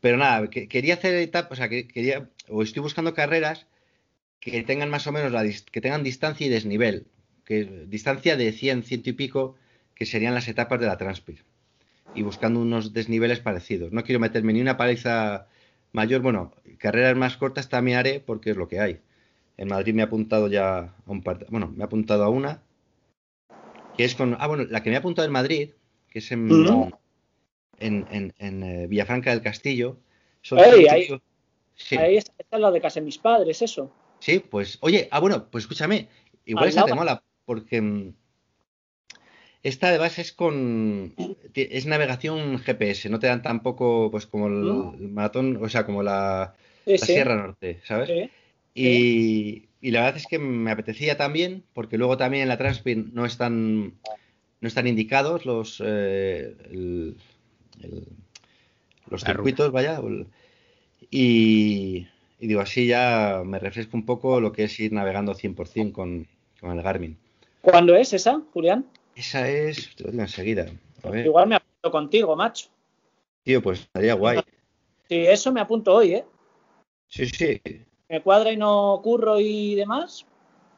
[0.01, 3.67] Pero nada, que- quería hacer etapas, o sea, que quería, o estoy buscando carreras
[4.39, 7.05] que tengan más o menos la que tengan distancia y desnivel,
[7.45, 9.55] que distancia de 100, ciento y pico,
[9.95, 11.43] que serían las etapas de la Transpir.
[12.15, 13.91] Y buscando unos desniveles parecidos.
[13.91, 15.47] No quiero meterme ni una paliza
[15.91, 18.99] mayor, bueno, carreras más cortas también haré porque es lo que hay.
[19.57, 22.62] En Madrid me ha apuntado ya a un par, bueno, me ha apuntado a una,
[23.97, 25.71] que es con, ah, bueno, la que me ha apuntado en Madrid,
[26.09, 26.47] que es en.
[27.79, 29.97] En, en- en, eh, Villafranca del Castillo.
[30.41, 31.07] Son Ey, ahí-
[31.75, 33.91] sí, Ahí está, la de casa de mis padres, eso.
[34.19, 36.07] sí, pues, oye, ah, bueno, pues escúchame,
[36.45, 38.13] igual Al esa te mola, porque mm,
[39.63, 41.13] esta de base es con,
[41.53, 44.95] es navegación GPS, no te dan tampoco, pues como el, No.
[44.97, 47.13] el maratón, o sea, como la, Sí, la sí.
[47.13, 48.09] Sierra Norte, ¿sabes?
[48.73, 53.11] Y, y la verdad es que me apetecía también, porque luego también en la Transpin
[53.13, 53.95] no están,
[54.61, 57.17] no están indicados los, eh, el-
[57.81, 58.07] el-
[59.09, 59.99] los La circuitos, vaya.
[61.09, 62.07] y,
[62.39, 66.27] y digo, así ya me refresco un poco lo que es ir navegando 100% con,
[66.59, 67.17] con el Garmin.
[67.61, 68.85] ¿Cuándo es esa, Julián?
[69.15, 70.67] Esa es, te lo digo enseguida.
[71.03, 72.67] A ver, Igual me apunto contigo, macho.
[73.43, 74.39] tío, pues estaría guay.
[75.09, 76.25] Sí, eso me apunto hoy, ¿eh?
[77.07, 77.61] Sí, sí.
[78.07, 80.25] Me cuadra y no curro y demás.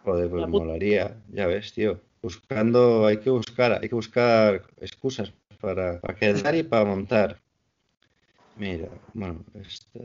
[0.03, 1.99] Joder, pues Me molaría, ya ves, tío.
[2.21, 7.39] Buscando, hay que buscar, hay que buscar excusas para, para quedar y para montar.
[8.55, 9.99] Mira, bueno, esta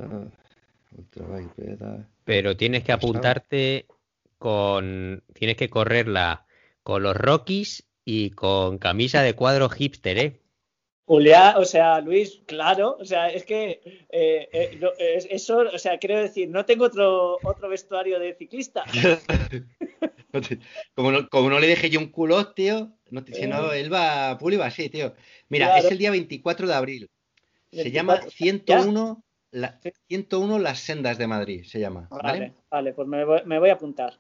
[0.93, 2.07] ultra pedal.
[2.25, 3.87] Pero tienes que apuntarte
[4.39, 5.23] con.
[5.35, 6.47] Tienes que correrla
[6.83, 10.41] con los Rockies y con camisa de cuadro hipster, ¿eh?
[11.07, 15.79] Julián, o sea, Luis, claro, o sea, es que eh, eh, no, es- eso, o
[15.79, 18.85] sea, quiero decir, no tengo otro otro vestuario de ciclista.
[20.95, 23.81] Como no, como no le dejé yo un culot, tío, no te- si no, Eh.
[23.81, 25.15] él va, Puli va así, tío.
[25.49, 25.87] Mira, Claro.
[25.87, 27.11] es el día 24 de abril.
[27.71, 28.31] Se 24, llama ya.
[28.31, 29.91] 101, la- Sí.
[30.09, 32.23] 101 Las Sendas de Madrid, se llama, ¿vale?
[32.23, 34.19] Vale, vale, pues me voy, me voy a apuntar.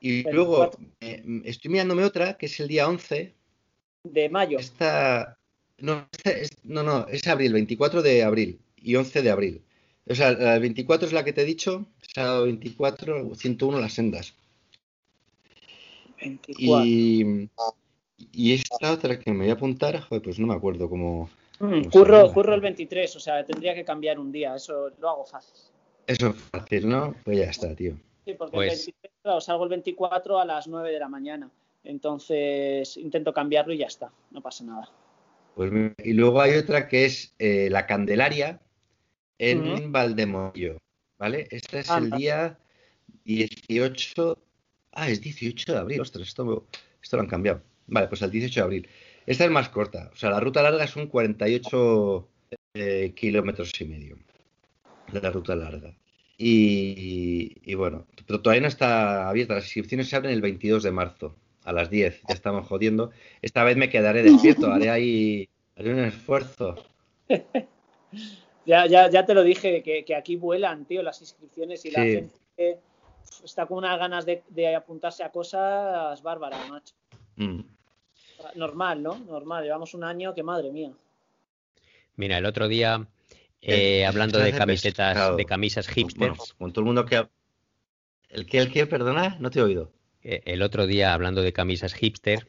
[0.00, 0.32] Y 24.
[0.34, 0.70] luego
[1.00, 3.34] eh, estoy mirándome otra, que es el día 11,
[4.04, 4.58] De mayo.
[4.58, 5.36] Esta.
[5.78, 9.62] No, esta es, no, no, es abril, 24 de abril y 11 de abril.
[10.08, 14.34] O sea, la 24 es la que te he dicho, sábado 24, 101 las sendas.
[16.20, 16.84] 24.
[16.86, 17.48] Y,
[18.18, 21.28] y esta otra que me voy a apuntar, joder, pues no me acuerdo cómo.
[21.58, 24.90] Mm, ¿cómo se curro, curro el 23, o sea, tendría que cambiar un día, eso
[24.98, 25.54] lo hago fácil.
[26.06, 27.14] Eso es fácil, ¿no?
[27.24, 27.96] Pues ya está, tío.
[28.24, 31.50] Sí, porque Pues- el 23, claro, salgo el 24 a las 9 de la mañana.
[31.84, 34.90] Entonces intento cambiarlo y ya está, no pasa nada.
[35.54, 38.60] Pues, y luego hay otra que es eh, la Candelaria
[39.38, 39.90] en Ujú.
[39.92, 40.78] Valdemorillo,
[41.18, 41.46] ¿vale?
[41.50, 42.58] Este es el día
[43.24, 44.38] 18.
[44.92, 46.66] Ah, es 18 de abril, ostras, esto,
[47.02, 47.62] esto lo han cambiado.
[47.86, 48.88] Vale, pues el 18 de abril.
[49.26, 52.28] Esta es más corta, o sea, la ruta larga son 48
[52.74, 54.18] eh, kilómetros y medio.
[55.12, 55.94] La ruta larga.
[56.38, 59.54] Y, y bueno, pero todavía no está abierta.
[59.54, 62.22] Las inscripciones se abren el 22 de marzo a las 10.
[62.28, 63.10] Ya estamos jodiendo.
[63.42, 66.76] Esta vez me quedaré despierto, haré ahí haré un esfuerzo.
[68.66, 72.02] Ya, ya, ya te lo dije, que, que aquí vuelan, tío, las inscripciones y la
[72.02, 72.80] gente
[73.44, 76.94] está con unas ganas de, de apuntarse a cosas bárbaras, macho.
[77.36, 77.60] Mm.
[78.54, 79.18] Normal, ¿no?
[79.18, 80.92] Normal, llevamos un año que madre mía.
[82.16, 83.06] Mira, el otro día,
[83.60, 87.26] Eh, hablando de camisetas, de camisas Bueno, hipsters, con todo el mundo que.
[88.28, 88.86] ¿El qué, el qué?
[88.86, 89.90] Perdona, no te he oído.
[90.22, 92.48] eh, el otro día, hablando de camisas hipster,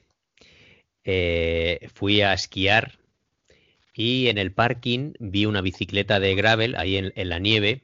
[1.03, 2.99] eh, fui a esquiar
[3.93, 7.83] y en el parking vi una bicicleta de gravel ahí en, en la nieve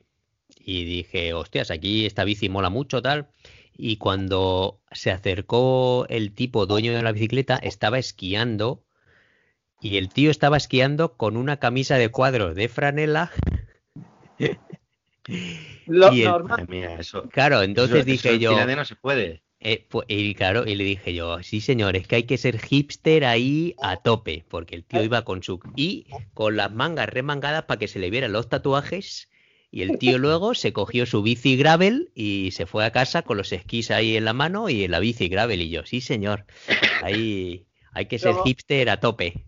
[0.60, 3.28] y dije, hostias, aquí esta bici mola mucho, tal.
[3.76, 8.84] Y cuando se acercó el tipo dueño de la bicicleta, estaba esquiando
[9.82, 13.32] y el tío estaba esquiando con una camisa de cuadros de franela.
[15.88, 16.50] Lo Y el- normal.
[16.62, 17.30] Madre mía, eso.
[17.30, 19.44] Claro, entonces eso- dije eso yo, Finlandia no se puede.
[19.60, 23.26] eh, y claro, y le dije yo, sí señor, es que hay que ser hipster
[23.26, 27.80] ahí a tope, porque el tío iba con su y con las mangas remangadas para
[27.80, 29.30] que se le vieran los tatuajes,
[29.74, 33.38] y el tío luego se cogió su bici gravel y se fue a casa con
[33.38, 36.46] los esquís ahí en la mano y en la bici gravel, y yo, sí señor,
[37.02, 39.46] ahí hay que ser Luego- hipster a tope,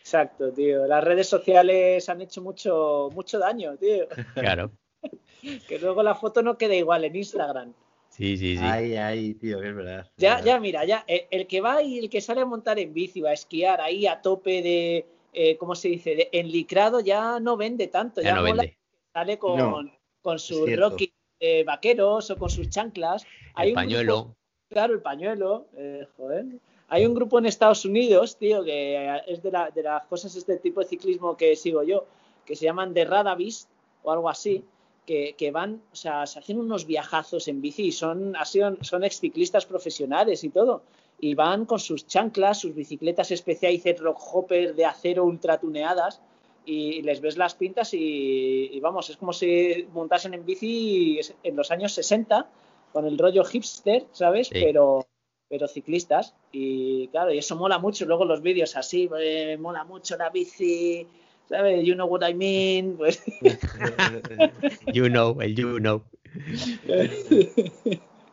[0.00, 0.86] Exacto, tío.
[0.86, 4.06] Las redes sociales han hecho mucho, mucho daño, tío.
[4.34, 4.70] claro,
[5.68, 7.72] Que luego la foto no queda igual en Instagram.
[8.10, 8.62] sí, sí, sí.
[8.62, 10.06] Ay, ay, tío, que es verdad.
[10.18, 12.92] Ya, ya, mira, ya, el, el que va y el que sale a montar en
[12.92, 16.14] bici o a esquiar ahí a tope de, eh, ¿cómo se dice?
[16.16, 18.20] De enlicrado ya no vende tanto.
[18.20, 18.76] Ya no mola vende.
[19.14, 19.80] Sale con, No,
[20.22, 20.90] con cierto.
[20.90, 23.24] Rocky eh, vaqueros o con sus chanclas.
[23.54, 24.14] Hay El un pañuelo.
[24.16, 24.36] grupo-
[24.68, 25.66] claro, el pañuelo.
[25.76, 26.46] eh, joder.
[26.88, 30.56] Hay un grupo en Estados Unidos, tío, que es de, la- de las cosas este
[30.58, 32.06] tipo de ciclismo que sigo yo,
[32.44, 33.68] que se llaman The Radavis
[34.02, 34.64] o algo así,
[35.06, 39.04] que, que van, o sea, se hacen unos viajazos en bici y son, son, son
[39.04, 40.82] exciclistas profesionales y todo.
[41.20, 46.20] Y van con sus chanclas, sus bicicletas especiales Rock Hopper de acero ultra tuneadas
[46.66, 51.70] y les ves las pintas y, vamos, es como si montasen en bici en los
[51.70, 52.48] años 60
[52.92, 54.48] con el rollo hipster, ¿sabes?
[54.50, 55.06] Pero,
[55.48, 56.34] pero ciclistas.
[56.52, 58.06] Y claro, y eso mola mucho.
[58.06, 61.06] Luego los vídeos así, eh, mola mucho la bici,
[61.48, 61.84] ¿sabes?
[61.84, 62.96] You know what I mean.
[62.96, 63.22] Pues...
[64.92, 66.02] you know, el you know.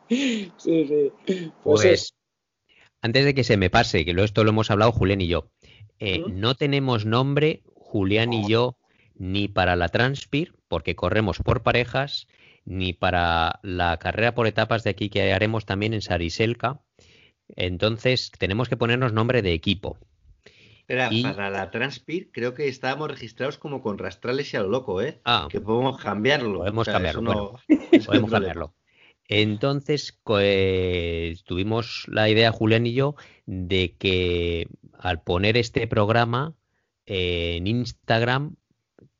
[0.08, 1.12] sí, sí.
[1.26, 2.14] Pues, pues
[3.02, 5.48] antes de que se me pase, que esto lo hemos hablado Julián y yo,
[5.98, 8.78] eh, no tenemos nombre Julián y yo
[9.16, 12.26] ni para la Transpir, porque corremos por parejas,
[12.64, 16.80] ni para la carrera por etapas de aquí que haremos también en Sariselka.
[17.54, 19.98] Entonces tenemos que ponernos nombre de equipo.
[20.78, 25.02] Espera, para la Transpir creo que estábamos registrados como con Rastrales y a lo loco,
[25.02, 25.20] ¿eh?
[25.26, 26.60] Ah, que podemos cambiarlo.
[26.60, 27.60] Podemos cambiarlo.
[28.06, 28.74] podemos cambiarlo.
[29.28, 30.18] Entonces
[31.44, 36.54] tuvimos la idea, Julián y yo, de que al poner este programa
[37.06, 38.56] en Instagram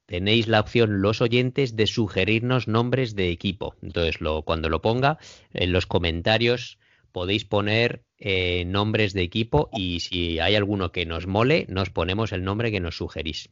[0.07, 3.77] tenéis la opción los oyentes de sugerirnos nombres de equipo.
[3.83, 5.19] Entonces, lo, cuando lo ponga
[5.53, 6.79] en los comentarios
[7.13, 12.33] podéis poner eh, nombres de equipo y si hay alguno que nos mole, nos ponemos
[12.33, 13.49] el nombre que nos sugerís.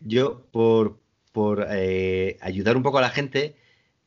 [0.00, 1.00] Yo, por,
[1.32, 3.56] por eh, ayudar un poco a la gente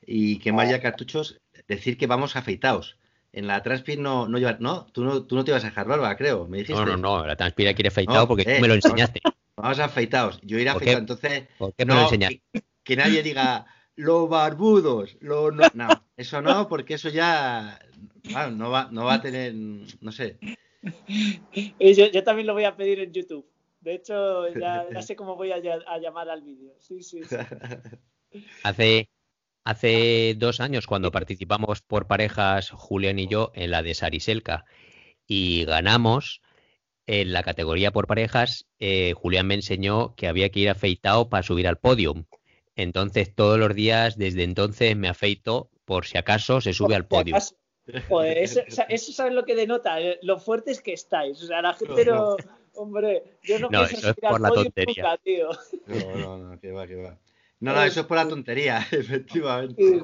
[0.06, 2.98] y que haya cartuchos, decir que vamos afeitados.
[3.34, 5.88] En la Transpir no, no lleva, no, tú no, tú no te ibas a dejar
[5.88, 6.74] barba, creo, me dijiste.
[6.80, 9.22] No, no, no, la Transpir quiere afeitado porque tú me lo enseñaste.
[9.56, 10.40] Vamos, afeitados.
[10.44, 11.48] Yo iré afeitado, entonces.
[11.58, 12.42] ¿Por qué me lo enseñaste?
[12.84, 17.80] Que, nadie diga los barbudos, lo no, no, eso no, porque eso ya
[18.52, 20.38] no va, no va a tener, no sé.
[21.80, 23.46] Yo, yo, también lo voy a pedir en YouTube.
[23.82, 26.74] De hecho, ya, ya sé cómo voy a, a llamar al vídeo.
[26.80, 27.36] Sí, sí, sí.
[28.64, 29.10] Hace,
[29.68, 34.64] hace dos años cuando participamos por parejas, Julián y yo, en la de Sariselka,
[35.28, 36.42] y ganamos
[37.06, 41.44] en la categoría por parejas, eh, Julián me enseñó que había que ir afeitado para
[41.44, 42.24] subir al podium.
[42.78, 47.36] Entonces, todos los días, desde entonces, me afeito por si acaso se sube al podio.
[48.08, 48.38] Joder,
[48.90, 51.44] eso, sabes lo que denota, eh, lo fuertes que estáis.
[51.44, 52.38] O sea, la gente no.
[52.74, 55.18] Hombre, yo no, no eso es por la tontería.
[55.24, 55.50] tío.
[55.88, 57.18] No, no, no, que va, que va.
[57.60, 60.04] No, no, eso es por la tontería, efectivamente.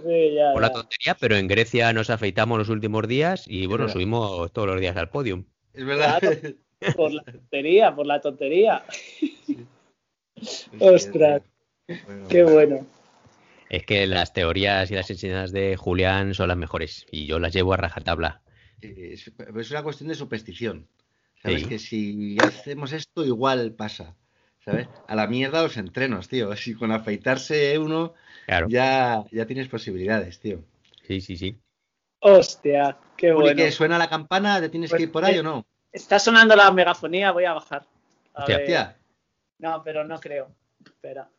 [0.54, 4.68] por la tontería, pero en Grecia nos afeitamos los últimos días y bueno, subimos todos
[4.68, 5.46] los días al podio.
[5.74, 6.20] Es verdad.
[6.96, 8.84] por la tontería, por la tontería.
[10.80, 11.44] Ostras,
[12.30, 12.86] qué bueno.
[13.70, 17.54] Es que las teorías y las enseñanzas de Julián son las mejores y yo las
[17.54, 18.42] llevo a rajatabla.
[18.82, 20.88] Es, es una cuestión de superstición.
[21.42, 24.16] Sabes que si hacemos esto, igual pasa.
[24.64, 24.88] ¿Sabes?
[25.08, 26.56] A la mierda los entrenos, tío.
[26.56, 28.14] Si con afeitarse uno
[28.68, 30.64] ya, ya tienes posibilidades, tío.
[31.08, 31.60] Sí, sí, sí.
[32.20, 33.56] Hostia, qué bueno.
[33.56, 34.62] que suena la campana?
[34.62, 35.66] ¿Te tienes que ir por ahí o no?
[35.92, 37.86] Está sonando la megafonía, voy a bajar.
[38.34, 38.98] hostia,
[39.60, 40.50] No, pero no creo.
[40.84, 41.30] Espera.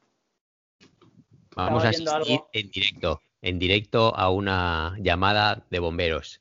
[1.56, 6.40] Vamos a asistir en directo, en directo a una llamada de bomberos.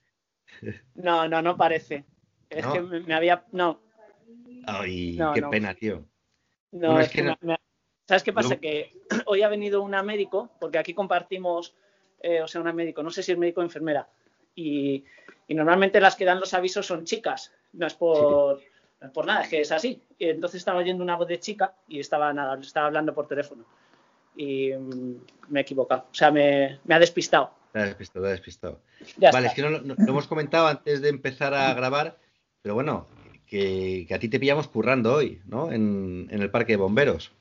[0.96, 2.06] No, no, no parece.
[2.50, 3.46] Es que me, había.
[3.52, 3.82] No.
[4.66, 6.06] Ay, qué pena, tío.
[6.74, 7.36] No, es que,
[8.08, 8.58] ¿sabes qué pasa?
[8.58, 8.92] Que
[9.28, 11.76] hoy ha venido una médico, porque aquí compartimos,
[12.20, 14.10] eh, o sea, una médico, no sé si es médico o enfermera,
[14.56, 15.04] y,
[15.50, 18.60] normalmente las que dan los avisos son chicas, no es por,
[19.14, 20.02] por nada, es que es así.
[20.18, 23.64] Y entonces estaba oyendo una voz de chica y estaba nada, estaba hablando por teléfono.
[24.36, 25.16] Y mm,
[25.50, 27.52] me he equivocado, o sea, me, ha despistado.
[27.74, 28.82] Me ha despistado, me ha despistado.
[29.32, 32.18] vale, es que no, lo hemos comentado antes de empezar a grabar,
[32.64, 33.08] pero bueno,
[33.54, 35.72] que, a ti te pillamos currando hoy, ¿no?
[35.72, 37.32] En, el parque de bomberos.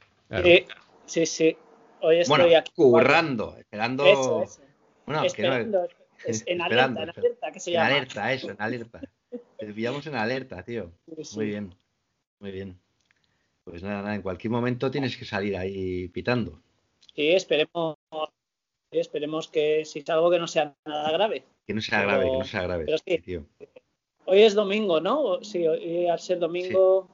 [1.07, 1.57] Sí, sí,
[2.01, 2.73] Hoy estoy aquí.
[2.75, 4.05] Currando, esperando.
[4.05, 4.61] Eso, eso.
[5.07, 5.89] Bueno, esperando.
[6.25, 7.91] en alerta, en alerta, que se llama.
[7.91, 9.01] En alerta, eso, en alerta.
[9.59, 10.93] te pillamos en alerta, tío.
[11.35, 11.75] Muy bien,
[12.41, 12.79] muy bien.
[13.65, 16.61] Pues nada, nada, en cualquier momento tienes que salir ahí pitando.
[17.15, 17.97] Sí, esperemos,
[18.91, 21.45] esperemos que si es algo que no sea nada grave.
[21.67, 22.85] Que no sea grave, que no sea grave.
[22.85, 23.47] Pero sí, tío.
[24.25, 25.43] Hoy es domingo, ¿no?
[25.43, 27.09] Sí, hoy al ser domingo.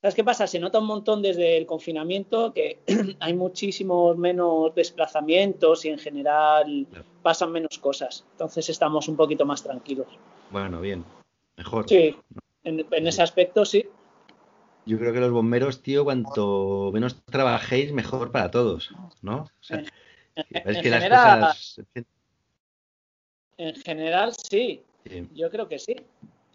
[0.00, 0.46] ¿Sabes qué pasa?
[0.46, 2.78] Se nota un montón desde el confinamiento que
[3.20, 6.86] hay muchísimos menos desplazamientos y en general
[7.22, 8.24] pasan menos cosas.
[8.32, 10.06] Entonces estamos un poquito más tranquilos.
[10.50, 11.04] Bueno, bien.
[11.56, 11.88] Mejor.
[11.88, 12.14] Sí,
[12.62, 13.84] en, ese aspecto sí.
[14.84, 19.38] Yo creo que los bomberos, tío, cuanto menos trabajéis, mejor para todos, ¿no?
[19.38, 19.82] O sea,
[20.36, 21.86] en, que general, las cosas...
[23.56, 24.82] En general, sí.
[25.34, 25.96] Yo creo que sí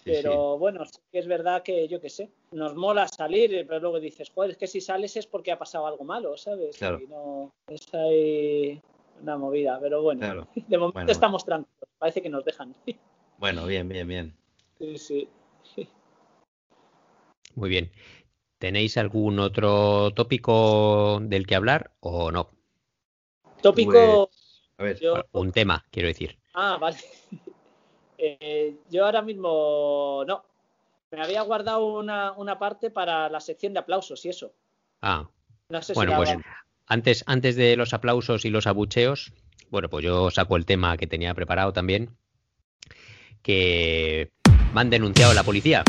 [0.03, 3.99] pero bueno, sí que es verdad que yo qué sé, nos mola salir, pero luego
[3.99, 6.77] dices, joder, es que si sales es porque ha pasado algo malo, ¿sabes?
[6.77, 6.99] Claro.
[6.99, 8.81] Y no, es ahí
[9.21, 12.75] una movida, pero bueno, de momento estamos tranquilos, parece que nos dejan.
[13.37, 14.37] Bueno, bien, bien, bien.
[14.77, 15.29] Sí, sí.
[17.55, 17.91] Muy bien.
[18.59, 22.49] ¿Tenéis algún otro tópico del que hablar o no?
[23.63, 23.91] Tópico.
[24.29, 26.37] Pues, a ver, yo- Un tema, quiero decir.
[26.53, 26.97] Ah, vale.
[28.23, 30.43] Eh, yo ahora mismo no.
[31.09, 34.53] Me había guardado una, una parte para la sección de aplausos y eso.
[35.01, 35.27] Ah,
[35.69, 36.37] No sé bueno, si pues
[36.85, 39.33] antes, antes de los aplausos y los abucheos,
[39.71, 42.15] bueno, pues yo saco el tema que tenía preparado también,
[43.41, 44.29] que
[44.73, 45.83] me han denunciado la policía.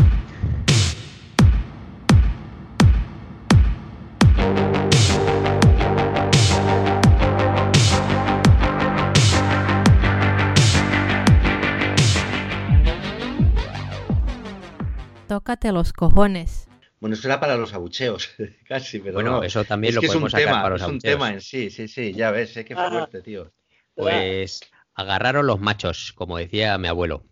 [15.33, 16.69] Tócate los cojones.
[17.01, 18.29] Bueno, eso era para los abucheos,
[18.69, 19.43] casi, pero Bueno, no.
[19.43, 21.33] eso también es lo que es un podemos sacar tema, para los es un tema
[21.33, 22.91] en sí, sí, sí, ya ves, es que Ah.
[22.91, 23.51] fuerte, tío.
[23.95, 24.61] Pues
[24.95, 27.25] agarraron los machos, como decía mi abuelo.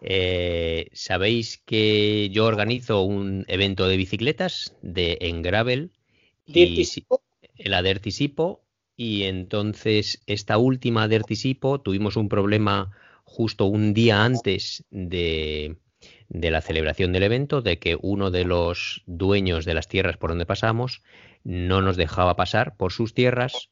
[0.00, 5.92] Eh, Sabéis que yo organizo un evento de bicicletas de en gravel
[6.46, 6.84] y
[7.58, 8.64] la Dertisipo
[8.96, 12.90] y entonces esta última Dertisipo tuvimos un problema
[13.22, 15.76] justo un día antes de,
[16.32, 20.30] de la celebración del evento de que uno de los dueños de las tierras por
[20.30, 21.02] donde pasamos
[21.44, 23.68] no nos dejaba pasar por sus tierras.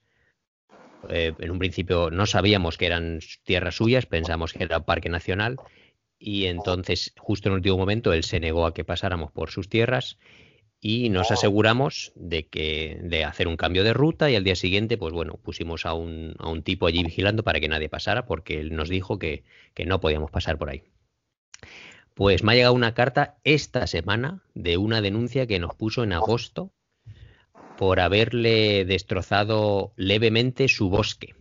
[1.08, 5.56] Eh, en un principio no sabíamos que eran tierras suyas, pensamos que era parque nacional
[6.18, 9.70] y entonces justo en el último momento él se negó a que pasáramos por sus
[9.70, 10.18] tierras
[10.82, 14.98] y nos aseguramos de que de hacer un cambio de ruta y al día siguiente
[14.98, 18.60] pues bueno pusimos a un, a un tipo allí vigilando para que nadie pasara porque
[18.60, 20.82] él nos dijo que, que no podíamos pasar por ahí
[22.20, 26.12] pues me ha llegado una carta esta semana de una denuncia que nos puso en
[26.12, 26.70] agosto
[27.78, 31.34] por haberle destrozado levemente su bosque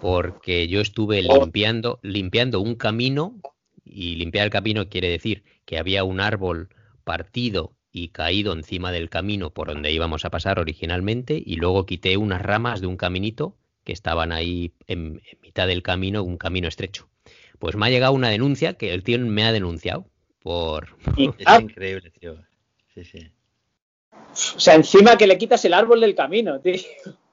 [0.00, 3.40] porque yo estuve limpiando limpiando un camino
[3.84, 6.68] y limpiar el camino quiere decir que había un árbol
[7.04, 12.16] partido y caído encima del camino por donde íbamos a pasar originalmente y luego quité
[12.16, 16.66] unas ramas de un caminito que estaban ahí en, en mitad del camino, un camino
[16.66, 17.08] estrecho.
[17.58, 20.06] Pues me ha llegado una denuncia que el tío me ha denunciado
[20.42, 20.96] por...
[21.16, 22.36] Y- Es ah, increíble, tío.
[22.94, 23.30] Sí, sí.
[24.10, 26.74] o sea, encima que le quitas el árbol del camino, tío.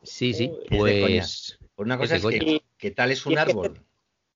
[0.04, 1.60] Sí, sí, Es pues...
[1.76, 2.40] Por una Es cosa es coña.
[2.40, 3.80] que, que tal es un es árbol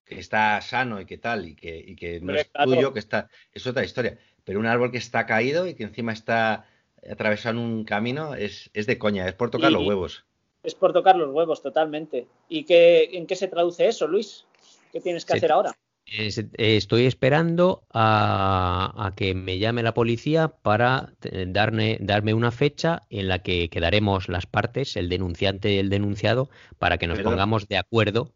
[0.06, 2.72] que está sano y que tal, y que, y que no es claro.
[2.72, 3.30] tuyo, que está.
[3.54, 4.18] Es otra historia.
[4.44, 6.66] Pero un árbol que está caído y que encima está
[7.10, 10.26] atravesando un camino es, es de coña, es por tocar Y- los huevos.
[10.64, 12.28] Es por tocar los huevos, totalmente.
[12.50, 14.46] ¿Y qué, en qué se traduce eso, Luis?
[14.92, 15.74] ¿Qué tienes que Se- hacer ahora?
[16.06, 22.52] Es- estoy esperando a, a que me llame la policía para eh, darme, darme una
[22.52, 27.18] fecha en la que quedaremos las partes, el denunciante y el denunciado, para que nos
[27.18, 27.34] Perdón.
[27.34, 28.32] pongamos de acuerdo,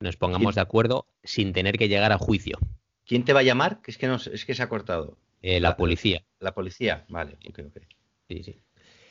[0.00, 0.56] nos pongamos ¿Quién?
[0.56, 2.58] de acuerdo sin tener que llegar a juicio.
[3.06, 3.80] ¿Quién te va a llamar?
[3.80, 5.16] Que es que no es que se ha cortado.
[5.40, 6.22] Eh, la policía.
[6.40, 7.04] La policía.
[7.08, 7.82] Vale, ok, ok.
[8.28, 8.60] Sí, sí.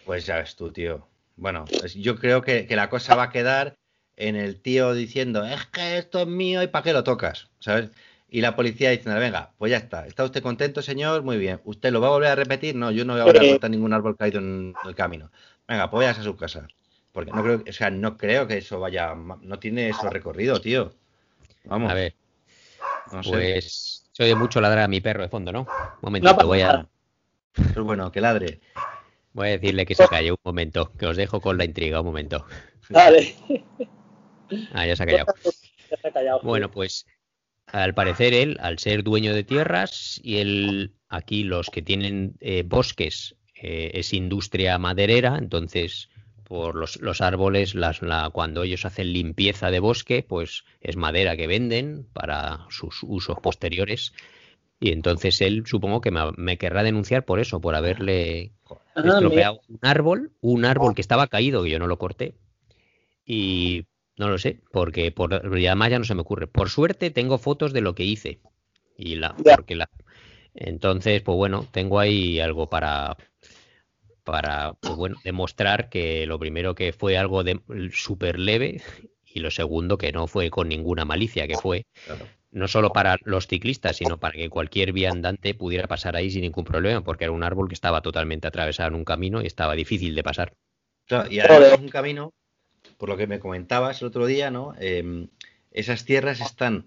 [0.06, 1.08] Pues ya ves tú, tío.
[1.36, 3.77] Bueno, pues yo creo que, que la cosa va a quedar
[4.18, 7.90] en el tío diciendo, es que esto es mío y para qué lo tocas, ¿sabes?
[8.30, 10.06] Y la policía diciendo, venga, pues ya está.
[10.06, 11.24] ¿Está usted contento, señor?
[11.24, 11.62] Muy bien.
[11.64, 12.76] ¿Usted lo va a volver a repetir?
[12.76, 15.32] No, yo no voy a volver a cortar ningún árbol caído en el camino.
[15.68, 16.68] Venga, pues váyase a su casa.
[17.14, 20.94] Porque no creo, o sea, no creo que eso vaya, no tiene eso recorrido, tío.
[21.64, 22.16] Vamos, A ver,
[23.14, 23.30] no sé.
[23.30, 25.62] pues se oye mucho ladrar a mi perro de fondo, ¿no?
[25.62, 26.88] Un No momentito, pasa voy a.
[27.54, 28.60] Pero bueno, que ladre.
[29.34, 32.08] voy a decirle que se calle un momento, que os dejo con la intriga un
[32.08, 32.46] momento.
[32.90, 33.36] Vale.
[34.74, 35.34] Ah, ya se ha callado.
[35.90, 36.42] Ya se ha callado.
[36.44, 37.06] Bueno, pues
[37.68, 42.64] al parecer él, al ser dueño de tierras y él, aquí los que tienen eh,
[42.66, 46.10] bosques eh, es industria maderera, entonces
[46.44, 51.36] por los, los árboles, las, la, cuando ellos hacen limpieza de bosque, pues es madera
[51.36, 54.14] que venden para sus usos posteriores.
[54.80, 58.54] Y entonces él supongo que me, me querrá denunciar por eso, por haberle
[58.98, 62.34] Ah, estropeado un árbol, un árbol que estaba caído, que yo no lo corté.
[63.24, 63.86] Y
[64.18, 66.48] no lo sé, porque por, y además ya no se me ocurre.
[66.48, 68.40] Por suerte tengo fotos de lo que hice.
[68.98, 69.90] Y la, porque la,
[70.56, 73.16] entonces, pues bueno, tengo ahí algo para,
[74.24, 77.62] para pues bueno, demostrar que lo primero que fue algo de
[77.92, 78.82] súper leve
[79.26, 82.26] y lo segundo que no fue con ninguna malicia, que fue Claro.
[82.52, 86.65] no solo para los ciclistas, sino para que cualquier viandante pudiera pasar ahí sin ningún
[86.65, 90.15] problema, porque era un árbol que estaba totalmente atravesado en un camino y estaba difícil
[90.15, 90.54] de pasar.
[91.06, 91.74] Claro, y además Joder.
[91.74, 92.34] es un camino,
[92.98, 94.73] por lo que me comentabas el otro día, ¿no?
[94.79, 95.27] Eh,
[95.71, 96.85] esas tierras están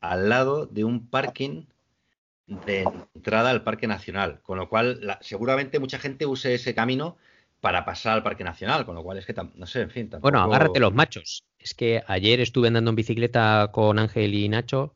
[0.00, 1.64] al lado de un parking
[2.46, 7.16] de entrada al Parque Nacional, con lo cual la- seguramente mucha gente use ese camino
[7.60, 10.30] para pasar al Parque Nacional, con lo cual es que, no sé, en fin, tampoco...
[10.30, 11.44] Bueno, agárrate los machos.
[11.58, 14.94] Es que ayer estuve andando en bicicleta con Ángel y Nacho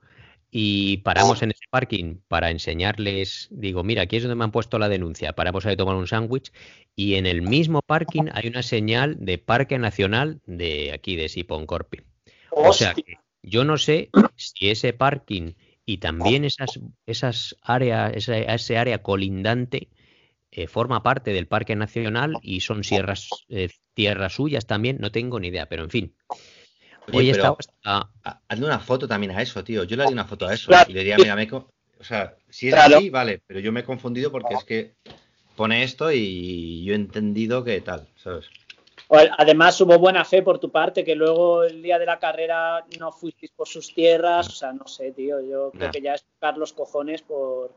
[0.55, 4.79] y paramos en ese parking para enseñarles, digo, mira, aquí es donde me han puesto
[4.79, 6.53] la denuncia, paramos ahí a tomar un sándwich
[6.95, 12.03] y en el mismo parking hay una señal de Parque Nacional de aquí de Siponcorpi.
[12.51, 15.55] O sea que yo no sé si ese parking
[15.87, 19.89] y también esas, esas áreas, esa, ese área colindante
[20.51, 25.41] eh, forma parte del Parque Nacional y son sierras, eh, tierras suyas también, no tengo
[25.41, 26.15] ni idea, pero en fin.
[27.11, 27.31] Hoy
[28.49, 29.85] Hazle una foto también a eso, tío.
[29.85, 30.69] Yo le haría una foto a eso.
[30.69, 30.91] Claro.
[30.91, 32.97] Y le diría, mira, me o sea, si es Claro.
[32.97, 34.95] así, vale, pero yo me he confundido porque es que
[35.57, 38.47] pone esto y yo he entendido que tal, ¿sabes?
[39.09, 42.85] O- Además, hubo buena fe por tu parte, que luego el día de la carrera
[42.99, 44.49] no fuisteis por sus tierras.
[44.49, 45.41] O sea, no sé, tío.
[45.41, 47.73] Yo creo que ya es tocar los cojones por.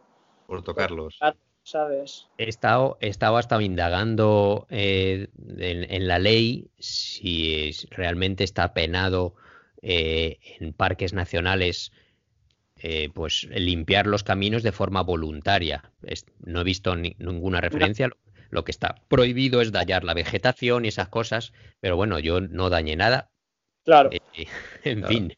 [0.48, 1.16] Por tocarlos.
[1.16, 1.36] tocar,
[1.66, 2.28] ¿Sabes?
[2.38, 8.72] he estado, he estado hasta indagando eh, en, en la ley si es- realmente está
[8.76, 9.34] penado
[9.82, 11.92] eh, en parques nacionales
[12.78, 15.92] eh, pues limpiar los caminos de forma voluntaria.
[16.04, 18.10] Es- no he visto ni- ninguna referencia.
[18.10, 18.18] Lo,
[18.52, 22.70] lo que está prohibido es dañar la vegetación y esas cosas, pero bueno, yo no
[22.70, 23.32] dañé nada.
[23.86, 24.12] Claro.
[24.12, 24.20] eh,
[24.84, 25.08] en Claro.
[25.16, 25.38] fin.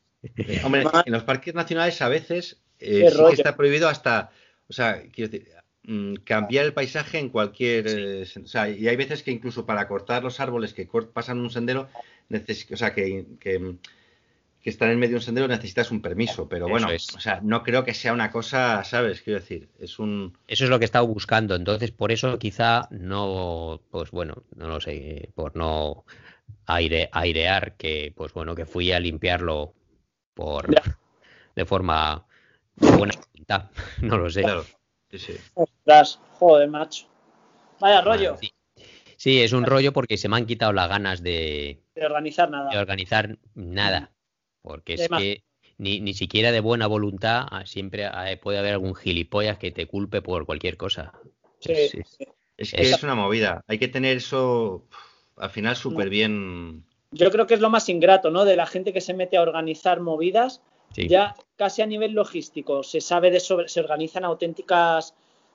[0.65, 4.29] Hombre, en los parques nacionales a veces eh, sí que está prohibido hasta,
[4.67, 5.47] o sea, quiero decir,
[6.23, 10.23] cambiar el paisaje en cualquier, eh, o sea, y hay veces que incluso para cortar
[10.23, 11.87] los árboles que pasan un sendero,
[12.29, 13.75] neces- o sea, que, que,
[14.61, 17.15] que están en medio de un sendero necesitas un permiso, pero Eso bueno, es.
[17.15, 19.21] o sea, no creo que sea una cosa, ¿sabes?
[19.21, 21.55] Quiero decir, es un, Eso es lo que he estado buscando.
[21.55, 26.03] Entonces, por eso quizá no, pues bueno, no lo sé, por no
[26.65, 29.73] aire, airear que, pues bueno, que fui a limpiarlo
[30.33, 30.97] por Ya.
[31.55, 32.25] de forma
[32.75, 33.13] de buena.
[34.01, 34.41] No lo sé.
[34.41, 34.65] claro,
[35.11, 35.33] sí, sí.
[35.53, 37.05] Ostras, joder, macho.
[37.79, 38.51] Vaya rollo Sí.
[39.17, 42.57] Sí, es un rollo porque se me han quitado las ganas de, de organizar de
[42.57, 42.79] nada.
[42.79, 44.11] organizar nada.
[44.61, 45.43] Porque es que
[45.79, 49.87] ni, ni siquiera de buena voluntad ah, siempre ah, puede haber algún gilipollas que te
[49.87, 51.13] culpe por cualquier cosa.
[51.59, 52.27] Sí, Es- es- sí.
[52.57, 54.87] Es que Es- una movida, hay que tener eso
[55.35, 58.45] al final súper bien, Yo creo que es lo más ingrato, ¿no?
[58.45, 60.61] De la gente que se mete a organizar movidas,
[60.93, 61.07] sí.
[61.07, 62.83] ya casi a nivel logístico.
[62.83, 65.13] Se sabe de sobre, se organizan auténticas,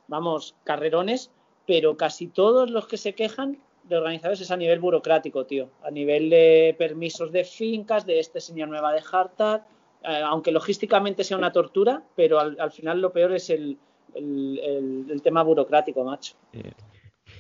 [0.09, 1.31] vamos, carrerones,
[1.67, 5.69] pero casi todos los que se quejan de organizadores es a nivel burocrático, tío.
[5.83, 9.65] A nivel de permisos de fincas, de este señor me va a dejar tal.
[10.05, 13.79] eh, aunque logísticamente sea una tortura, pero al, al final lo peor es el,
[14.15, 16.35] el- el- el tema burocrático, macho.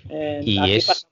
[0.09, 1.07] Eh, Y es,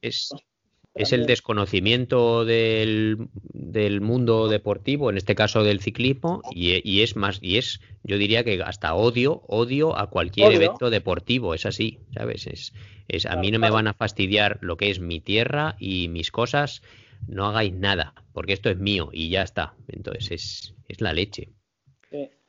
[0.94, 7.16] es el desconocimiento del, del mundo deportivo, en este caso del ciclismo, y, y es
[7.16, 10.56] más, y es, yo diría que hasta odio, odio a cualquier Odio.
[10.56, 12.46] evento deportivo, es así, ¿sabes?
[12.46, 12.72] Es,
[13.08, 16.30] es, a mí no me van a fastidiar lo que es mi tierra y mis
[16.30, 16.82] cosas,
[17.28, 19.74] no hagáis nada, porque esto es mío y ya está.
[19.88, 21.50] Entonces es, es la leche.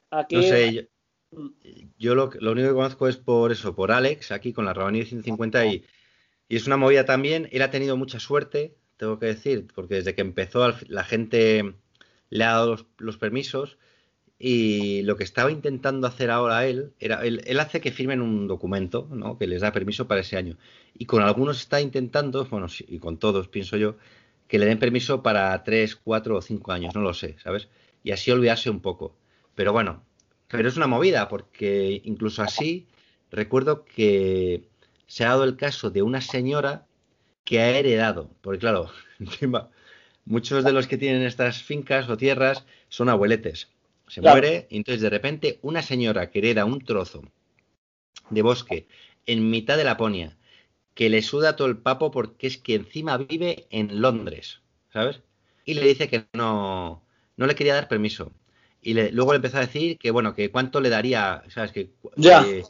[0.10, 0.82] Aquí, no sé, yo,
[1.34, 1.48] Mm.
[1.98, 5.06] yo lo, lo único que conozco es por eso, por Alex, aquí con la Rabanillo
[5.06, 5.86] 150 y,
[6.52, 10.16] y es una movida también, él ha tenido mucha suerte, tengo que decir, porque desde
[10.16, 11.76] que empezó la gente
[12.30, 13.78] le ha dado los, permisos
[14.38, 19.08] y lo que estaba intentando hacer ahora él, era, él, hace que firmen un documento,
[19.14, 19.38] ¿no?
[19.38, 20.58] que les da permiso para ese año.
[20.94, 23.96] Y con algunos está intentando, bueno, y con todos pienso yo,
[24.50, 27.70] que le den permiso para 3, 4 o 5 años, no lo sé, ¿sabes?
[28.04, 29.16] Y así olvidarse un poco.
[29.56, 30.04] Pero bueno,
[30.50, 32.88] pero es una movida, porque incluso así
[33.32, 34.70] recuerdo que
[35.12, 36.86] se ha dado el caso de una señora
[37.44, 38.90] que ha heredado, porque claro,
[39.20, 39.70] encima,
[40.26, 43.68] muchos de los que tienen estas fincas o tierras son abueletes.
[44.08, 44.36] Se Claro.
[44.36, 47.24] muere y entonces de repente una señora que hereda un trozo
[48.30, 48.88] de bosque
[49.26, 50.38] en mitad de Laponia,
[50.96, 54.62] que le suda todo el papo porque es que encima vive en Londres,
[54.94, 55.22] ¿sabes?
[55.66, 57.04] Y le dice que no,
[57.38, 58.32] no le quería dar permiso.
[58.82, 61.72] Y le- luego le empezó a decir que, bueno, que cuánto le daría, ¿sabes?
[61.74, 62.44] Que, Ya.
[62.44, 62.64] que-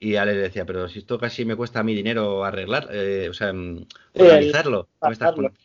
[0.00, 3.28] y ya le decía, pero si esto casi me cuesta a mí dinero arreglar, eh,
[3.30, 4.84] o sea, mm, Sí, organizarlo.
[5.00, 5.50] ¿qué me estás pasarlo.
[5.50, 5.58] con-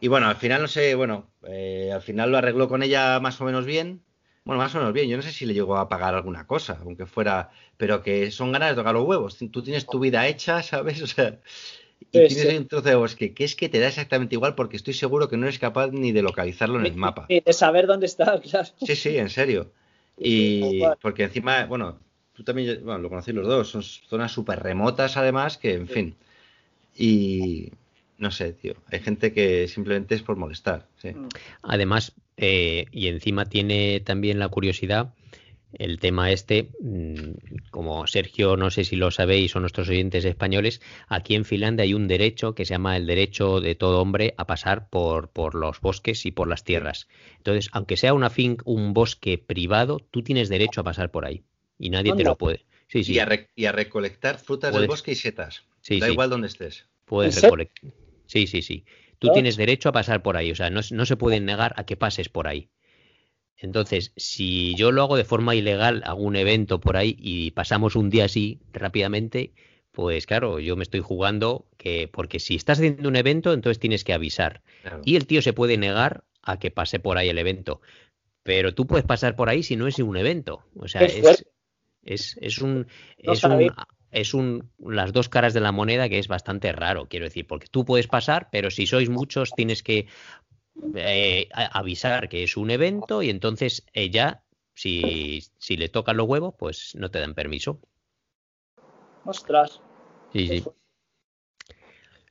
[0.00, 3.40] Y bueno, al final no sé, bueno, eh, al final lo arregló con ella más
[3.40, 4.02] o menos bien.
[4.44, 5.08] Bueno, más o menos bien.
[5.08, 8.52] Yo no sé si le llegó a pagar alguna cosa, aunque fuera, pero que son
[8.52, 9.38] ganas de tocar los huevos.
[9.50, 11.02] Tú tienes tu vida hecha, ¿sabes?
[11.02, 11.40] O sea,
[12.00, 12.56] y Sí, tienes sí.
[12.56, 15.36] un trozo de bosque que es que te da exactamente igual porque estoy seguro que
[15.36, 17.26] no eres capaz ni de localizarlo en el mapa.
[17.28, 18.68] Sí, de saber dónde está, claro.
[18.78, 19.72] Sí, sí, en serio.
[20.18, 22.00] Y porque encima, bueno,
[22.40, 25.92] tú también, bueno, lo conocéis los dos, son zonas súper remotas además, que en Sí.
[25.92, 26.14] fin.
[26.96, 27.72] Y
[28.16, 31.10] no sé, tío, hay gente que simplemente es por molestar, sí.
[31.10, 31.28] Mm.
[31.60, 35.12] Además, eh, y encima tiene también la curiosidad
[35.74, 40.80] el tema este, mm, como Sergio, no sé si lo sabéis o nuestros oyentes españoles,
[41.08, 44.46] aquí en Finlandia hay un derecho que se llama el derecho de todo hombre a
[44.46, 47.06] pasar por, por los bosques y por las tierras.
[47.36, 51.44] Entonces, aunque sea una fin, un bosque privado, tú tienes derecho a pasar por ahí
[51.80, 52.64] y nadie te lo puede.
[52.86, 53.14] Sí, sí.
[53.14, 55.64] Y, a y a recolectar frutas del bosque y setas.
[55.80, 56.12] Sí, da sí.
[56.12, 56.86] igual donde estés.
[57.06, 57.90] Puedes recolectar.
[58.26, 58.84] Sí, sí, sí.
[59.18, 59.32] Tú ¿No?
[59.32, 61.96] tienes derecho a pasar por ahí, o sea, no, no se pueden negar a que
[61.96, 62.68] pases por ahí.
[63.56, 67.96] Entonces, si yo lo hago de forma ilegal, hago un evento por ahí y pasamos
[67.96, 69.52] un día así rápidamente,
[69.92, 74.04] pues claro, yo me estoy jugando que, porque si estás haciendo un evento, entonces tienes
[74.04, 74.62] que avisar.
[74.82, 75.02] Claro.
[75.04, 77.80] Y el tío se puede negar a que pase por ahí el evento.
[78.42, 80.64] Pero tú puedes pasar por ahí si no es un evento.
[80.76, 81.44] O sea, es.
[82.02, 82.86] Es, es un,
[83.22, 83.72] No es un,
[84.10, 87.68] es un, las dos caras de la moneda que es bastante raro, quiero decir, porque
[87.68, 90.06] tú puedes pasar, pero si sois muchos tienes que
[90.94, 94.42] eh, avisar que es un evento y entonces ella,
[94.74, 97.80] si, si le tocan los huevos, pues no te dan permiso.
[99.24, 99.80] Ostras.
[100.32, 100.64] Sí, sí.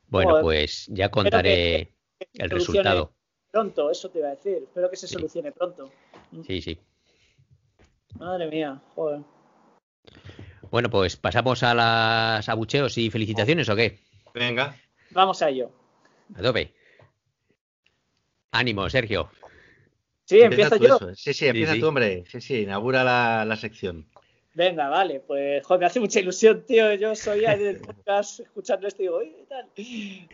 [0.08, 0.44] Bueno, Joder.
[0.44, 1.94] pues ya contaré
[2.34, 3.14] el solucione resultado.
[3.52, 4.64] Pronto, eso te iba a decir.
[4.64, 5.14] Espero que se Sí.
[5.14, 5.92] solucione pronto.
[6.46, 6.80] Sí, sí.
[8.18, 9.22] Madre mía, joder.
[10.72, 14.00] Bueno, pues pasamos a las abucheos y felicitaciones o qué?
[14.34, 14.76] Venga.
[15.12, 15.72] Vamos a ello.
[16.36, 16.74] A tope.
[18.52, 19.30] Ánimo, Sergio.
[20.26, 20.98] Sí, Empieza yo.
[20.98, 21.16] eso.
[21.16, 21.80] Sí, sí, empieza sí.
[21.80, 22.24] tú, hombre.
[22.28, 24.08] Sí, sí, inaugura la, la sección.
[24.54, 26.94] Venga, vale, pues joder, me hace mucha ilusión, tío.
[26.96, 29.70] Yo soy ahí del podcast escuchando esto y digo, "Oye, ¿qué tal?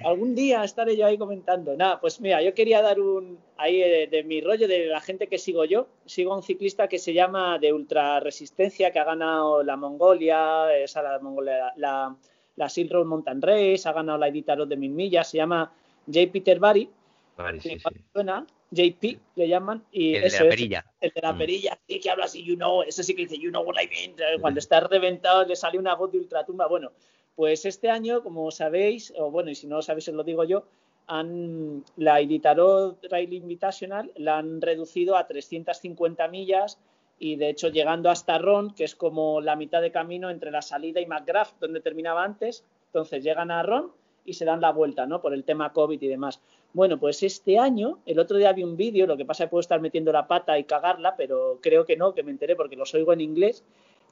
[0.05, 1.76] Algún día estaré yo ahí comentando.
[1.76, 5.38] Nada, pues mira, yo quería dar un ahí de, mi rollo, de la gente que
[5.38, 5.88] sigo yo.
[6.05, 10.74] Sigo a un ciclista que se llama de ultra resistencia, que ha ganado la Mongolia,
[10.78, 12.16] esa la Mongolia, la,
[12.55, 15.72] la Silk Road Mountain Race, ha ganado la Iditarod de mil millas, se llama
[16.07, 16.32] J.
[16.32, 16.89] Peter Barry,
[17.38, 18.05] Vale, sí, que sí.
[18.13, 20.55] suena, JP le llaman, y El de eso la es.
[20.55, 20.86] perilla.
[20.99, 21.38] El de la Mm.
[21.38, 23.88] perilla, sí, que habla así, you know, ese sí que dice, you know what I
[23.88, 24.16] mean.
[24.41, 26.68] Cuando está reventado le sale una voz de ultratumba.
[26.68, 26.91] Bueno,
[27.36, 30.43] pues este año, como sabéis, o bueno, y si no lo sabéis, os lo digo
[30.45, 30.66] yo,
[31.07, 36.80] han, la Iditarod Trail Invitational la han reducido a 350 millas
[37.20, 40.61] y de hecho llegando hasta Ron, que es como la mitad de camino entre la
[40.63, 42.66] salida y McGrath, donde terminaba antes.
[42.88, 43.91] Entonces llegan a Ron
[44.26, 45.22] y se dan la vuelta, ¿no?
[45.22, 46.41] Por el tema COVID y demás.
[46.76, 49.51] Bueno, pues este año, el otro día vi un vídeo, lo que pasa es que
[49.51, 52.76] puedo estar metiendo la pata y cagarla, pero creo que no, que me enteré porque
[52.76, 53.63] los oigo en inglés,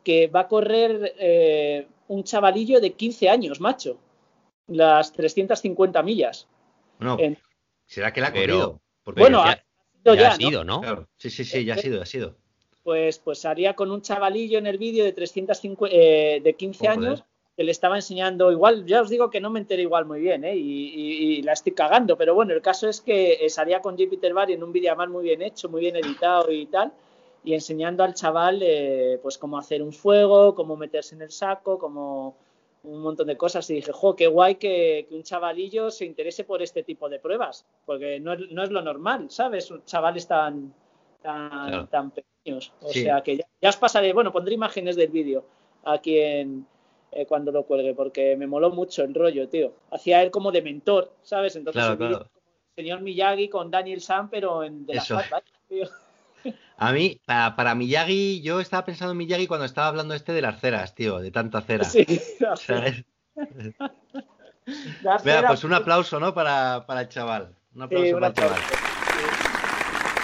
[0.02, 3.98] que va a correr eh, un chavalillo de 15 años, macho,
[4.68, 6.48] las 350 millas.
[7.00, 7.38] No, En-
[7.86, 8.82] ¿será que la ha Pero- corrido?
[9.04, 10.48] Porque Bueno, ya- ha sido Ya ya, ha ¿no?
[10.48, 10.80] sido, ¿no?
[10.82, 12.38] Claro, sí, sí, sí, ya ha sido, ha sido.
[12.82, 16.92] Pues, pues haría con un chavalillo en el vídeo de 350, eh, de 15 Joder.
[17.10, 17.24] años
[17.56, 20.44] que le estaba enseñando igual, ya os digo que no me enteré igual muy bien,
[20.44, 20.56] ¿eh?
[20.56, 23.96] y, y- y la estoy cagando, pero bueno, el caso es que eh, salía con
[23.98, 24.10] J.
[24.10, 26.92] Peter Barry en un vídeo además muy bien hecho, muy bien editado y tal,
[27.44, 31.78] y enseñando al chaval eh, pues cómo hacer un fuego, cómo meterse en el saco,
[31.78, 32.36] cómo
[32.86, 36.44] un montón de cosas y dije, jo, qué guay que, que un chavalillo se interese
[36.44, 39.72] por este tipo de pruebas, porque no es, no es lo normal, ¿sabes?
[39.86, 40.74] Chavales tan,
[41.22, 41.88] tan, Claro.
[41.88, 42.74] tan pequeños.
[42.82, 43.04] O Sí.
[43.04, 45.46] sea que ya, ya os pasaré, bueno, pondré imágenes del vídeo
[45.86, 46.66] aquí en
[47.16, 49.74] eh, cuando lo cuelgue, porque me moló mucho el rollo, tío.
[49.92, 51.56] Hacía él como de mentor, ¿sabes?
[51.56, 52.18] Entonces Claro, claro.
[52.20, 52.30] como
[52.76, 55.16] el señor Miyagi con Daniel Sam, pero en de la Eso.
[55.18, 55.88] Bike, tío.
[56.78, 60.42] A mí, para, para Miyagi, yo estaba pensando en Miyagi cuando estaba hablando este de
[60.42, 61.84] las ceras, tío, de tanta cera.
[61.86, 62.06] Sí,
[62.40, 63.04] la ¿Sabes?
[65.04, 66.34] la cera- pues un aplauso, ¿no?
[66.34, 67.56] Para, para el chaval.
[67.76, 68.60] Un aplauso para el chaval.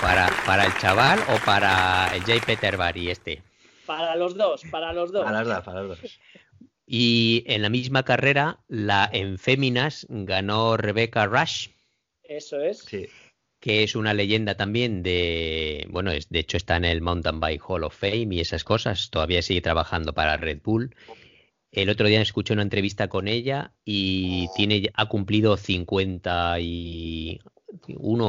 [0.02, 2.46] ¿Para, ¿Para el chaval o para el J.
[2.46, 3.44] Peter Barry este?
[3.86, 5.24] Para los dos, para los dos.
[5.26, 6.20] Para las dos, para las dos.
[6.92, 11.68] Y en la misma carrera, la en féminas ganó Rebecca Rush,
[12.24, 12.80] Eso es.
[12.80, 13.06] Sí.
[13.60, 17.62] que es una leyenda también de, bueno, es, de hecho está en el Mountain Bike
[17.68, 20.96] Hall of Fame y esas cosas, todavía sigue trabajando para Red Bull.
[21.72, 27.40] El otro día escuché una entrevista con ella y tiene, ya- ha cumplido 51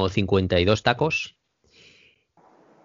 [0.03, 1.37] o 52 tacos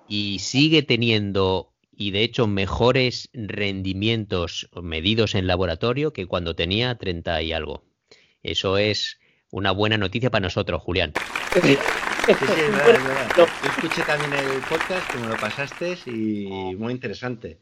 [0.07, 7.41] y sigue teniendo, y de hecho mejores rendimientos medidos en laboratorio que cuando tenía 30
[7.43, 7.83] y algo.
[8.43, 9.19] Eso es
[9.51, 11.13] una buena noticia para nosotros, Julián.
[11.53, 11.77] Sí, sí,
[12.27, 13.31] es verdad, es verdad.
[13.37, 17.59] Lo- Yo escuché también el podcast que me lo pasaste y muy interesante.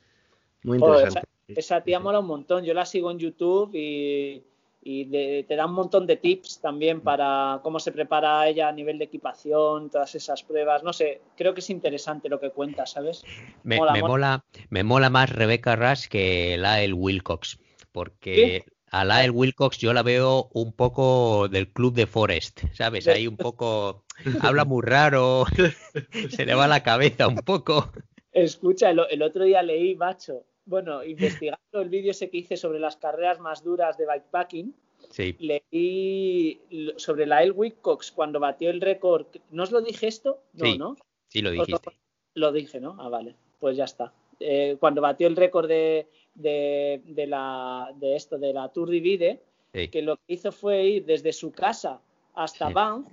[0.63, 1.29] Muy Joder, interesante.
[1.47, 2.63] Esa tía mola un montón.
[2.63, 4.43] Yo la sigo en YouTube y,
[4.83, 8.71] y de- te da un montón de tips también para cómo se prepara ella a
[8.71, 10.83] nivel de equipación, todas esas pruebas.
[10.83, 13.29] No sé, creo que es interesante lo que cuenta, ¿sabes?
[13.63, 14.09] Me Mola, me mola.
[14.09, 17.59] mola, me mola más Rebecca Rush que Lael Wilcox,
[17.91, 23.07] porque a Lael Wilcox yo la veo un poco del club de Forest, ¿sabes?
[23.07, 24.03] Ahí un poco,
[24.41, 25.45] habla muy raro,
[26.29, 27.91] se le va la cabeza un poco.
[28.33, 32.79] Escucha, el, el otro día leí, macho, bueno, investigando el vídeo ese que hice sobre
[32.79, 34.73] las carreras más duras de bikepacking,
[35.09, 36.61] Sí, leí
[36.95, 39.27] sobre la Elwick Cox cuando batió el récord.
[39.51, 40.39] ¿No os lo dije esto?
[40.53, 40.77] No, Sí.
[40.77, 40.95] ¿no?
[41.27, 41.91] sí lo Os lo- dijiste.
[42.35, 42.95] Lo dije, ¿no?
[42.99, 43.35] Ah, vale.
[43.59, 44.13] Pues ya está.
[44.39, 49.41] Eh, cuando batió el récord de, de, de la, de esto, de la Tour Divide,
[49.73, 49.89] Sí.
[49.89, 51.99] que lo que hizo fue ir desde su casa
[52.33, 52.69] hasta.
[52.69, 53.07] Banff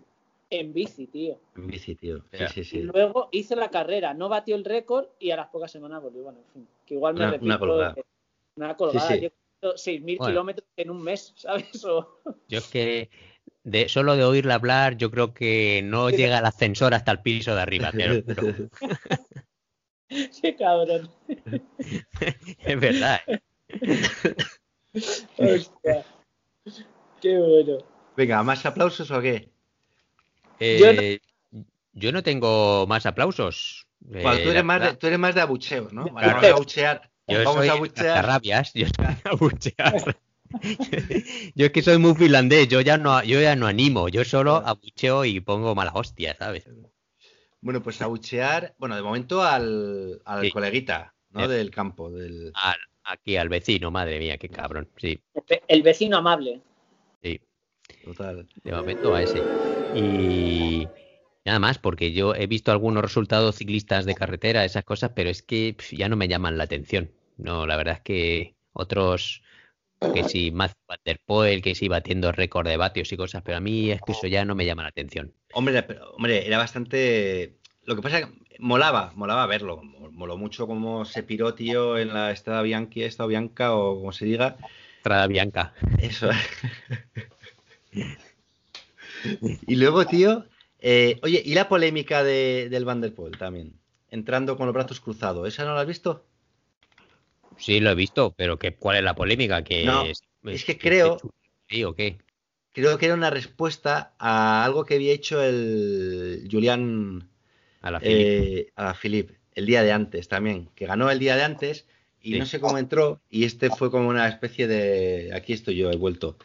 [0.51, 1.41] en bici, tío.
[1.57, 2.23] En bici, tío.
[2.33, 2.83] Sí, sí, Y sí.
[2.83, 6.25] luego hizo la carrera, no batió el récord y a las pocas semanas volvió.
[6.25, 7.45] Bueno, en fin, que igual me Una- repito.
[7.47, 7.95] una colgada.
[7.97, 8.05] eh,
[8.57, 9.09] Una colgada.
[9.09, 9.21] Sí, sí.
[9.21, 9.33] Yo he
[9.69, 10.33] hecho 6.000 Bueno.
[10.33, 11.85] kilómetros en un mes, ¿sabes?
[11.85, 13.11] O- Yo es que
[13.63, 17.55] de, solo de oírla hablar, yo creo que no llega el ascensor hasta el piso
[17.55, 17.91] de arriba.
[17.97, 18.43] Pero, pero
[20.43, 21.09] Qué cabrón.
[22.65, 23.21] es verdad.
[23.29, 23.41] ¿eh?
[25.39, 26.05] Hostia.
[27.21, 27.79] Qué bueno.
[28.17, 29.49] Venga, ¿más aplausos o qué?
[30.61, 31.21] Eh,
[31.93, 33.87] yo no tengo más aplausos.
[34.13, 36.05] Eh, Bueno, tú, la eres más de, tú eres más de abucheo, ¿no?
[36.07, 36.27] Claro.
[36.29, 37.11] Vamos a abuchear.
[37.27, 38.07] Yo Vamos soy a abuchear.
[38.07, 40.17] cascarrabias, yo soy a abuchear.
[41.55, 44.57] yo es que soy muy finlandés, yo ya no, yo ya no animo, yo solo
[44.57, 46.65] abucheo y pongo mala hostia, ¿sabes?
[47.61, 50.51] Bueno, pues abuchear, bueno, de momento al, al Sí.
[50.51, 51.45] coleguita, ¿no?
[51.45, 51.49] Eh.
[51.49, 52.51] Del campo, del...
[52.55, 54.89] Al- aquí al vecino, madre mía, qué cabrón.
[54.97, 55.21] Sí,
[55.69, 56.61] El vecino amable.
[58.05, 58.47] Total.
[58.65, 59.43] de momento a ese.
[59.95, 60.89] Y
[61.45, 65.43] nada más, porque yo he visto algunos resultados ciclistas de carretera, esas cosas, pero es
[65.43, 67.11] que ya no me llaman la atención.
[67.37, 69.43] No, la verdad es que otros,
[70.15, 73.59] que si Matthew Van Der Poel, que si batiendo récord de vatios y cosas, pero
[73.59, 75.33] a mí es que eso ya no me llama la atención.
[75.53, 77.57] Hombre, pero, hombre, era bastante.
[77.85, 79.83] Lo que pasa es que molaba, molaba verlo.
[79.83, 84.27] Moló mucho cómo se piró, tío, en la Estrada Bianchi, Estrada Bianca, o como se
[84.27, 84.57] diga.
[84.99, 85.73] Estrada Bianca.
[85.99, 86.29] Eso.
[89.67, 90.47] y luego, tío,
[90.81, 93.75] eh, oye, ¿y la polémica de, del Van der Poel también?
[94.11, 96.25] Entrando con los brazos cruzados, ¿esa no la has visto?
[97.57, 99.63] Sí, lo he visto, pero ¿qué, ¿cuál es la polémica?
[99.63, 100.07] Que No,
[100.51, 101.21] es que creo-
[101.69, 102.19] ¿Sí o qué?
[102.73, 107.29] Creo que era una respuesta a algo que había hecho el Julián
[107.83, 108.59] A la Philippe.
[108.61, 111.87] eh, a Philippe el día de antes también, que ganó el día de antes
[112.23, 112.39] y Sí.
[112.39, 115.97] no sé cómo entró y este fue como una especie de aquí estoy yo, he
[115.97, 116.39] vuelto.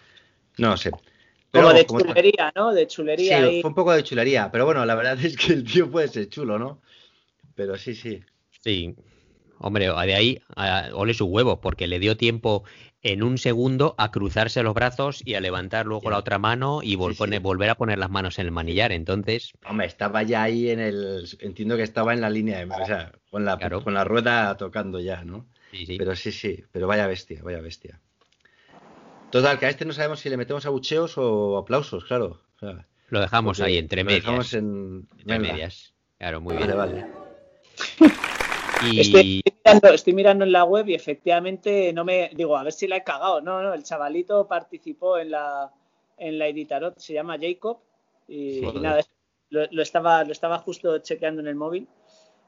[0.57, 0.77] No lo
[1.61, 2.73] Como de como- chulería, ¿no?
[2.73, 3.51] De Sí, chulería.
[3.51, 6.07] y- fue un poco de chulería, pero bueno, la verdad es que el tío puede
[6.07, 6.81] ser chulo, ¿no?
[7.55, 8.21] Pero sí, sí.
[8.61, 8.95] Sí.
[9.59, 12.63] Hombre, de ahí, a- ole sus huevos, porque le dio tiempo
[13.01, 16.95] en un segundo a cruzarse los brazos y a levantar luego la otra mano y
[16.95, 17.17] vol- Sí, sí.
[17.19, 18.91] pone- volver a poner las manos en el manillar.
[18.91, 21.25] Entonces, Hombre, estaba ya ahí en el.
[21.39, 23.83] Entiendo que estaba en la línea, de, o sea, con la, Claro.
[23.83, 25.45] con la rueda tocando ya, ¿no?
[25.71, 25.97] sí, sí.
[25.97, 27.99] Pero sí, sí, pero vaya bestia, vaya bestia.
[29.35, 32.39] Total, que a este no sabemos si le metemos abucheos o aplausos, claro.
[32.55, 34.23] O sea, lo dejamos ahí entre lo medias.
[34.23, 35.93] dejamos en Entre medias.
[36.17, 36.77] Claro, muy Vale, bien.
[36.77, 37.07] vale.
[38.89, 42.63] Y Estoy, estoy mirando, estoy mirando en la web y efectivamente no me digo a
[42.63, 43.41] ver si la he cagado.
[43.41, 45.71] No, no, el chavalito participó en la
[46.17, 47.79] en la Editarot, se llama Jacob
[48.27, 49.01] y, nada,
[49.49, 51.87] lo, lo estaba lo estaba justo chequeando en el móvil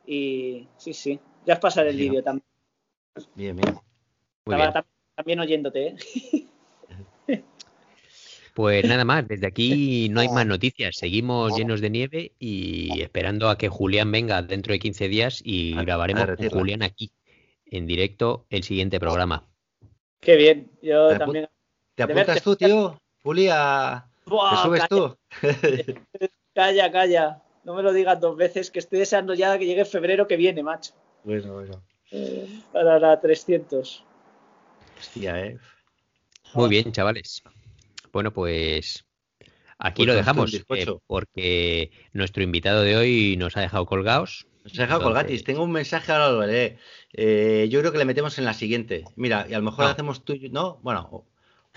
[0.05, 1.19] y sí, sí.
[1.45, 2.45] Ya os pasaré el vídeo también.
[3.35, 3.73] Bien, bien.
[3.73, 4.73] muy Estaba bien.
[4.73, 4.85] tam-
[5.15, 5.95] también oyéndote, ¿eh?
[8.57, 10.95] Pues nada más, desde aquí no hay más noticias.
[10.95, 15.75] Seguimos llenos de nieve y esperando a que Julián venga dentro de 15 días y
[15.75, 16.49] A- a grabaremos con.
[16.49, 17.11] Julián aquí,
[17.67, 19.45] en directo, el siguiente programa.
[20.21, 20.71] Qué bien.
[20.81, 21.47] Yo Te también.
[21.93, 22.99] ¿Te apuntas tú, tío?
[23.21, 24.09] Juli, a...
[24.25, 25.17] ¿te subes calla, tú?
[26.55, 27.43] Calla, calla.
[27.63, 30.63] No me lo digas dos veces, que estoy deseando ya que llegue febrero que viene,
[30.63, 30.93] macho.
[31.23, 31.83] bueno, bueno.
[32.11, 34.03] Eh, Para la 300.
[34.97, 35.59] Hostia, eh.
[36.55, 37.43] Muy bien, chavales.
[38.11, 39.05] Bueno, pues
[39.79, 40.63] aquí Pues lo dejamos, eh,
[41.07, 44.47] porque nuestro invitado de hoy nos ha dejado colgados.
[44.63, 45.43] Nos ha dejado Entonces- colgatis.
[45.43, 46.77] Tengo un mensaje, ahora lo leeré.
[47.13, 49.05] Eh, yo creo que le metemos en la siguiente.
[49.15, 49.91] Mira, y a lo mejor No.
[49.91, 50.79] hacemos tú y ¿no?
[50.83, 51.25] Bueno, o,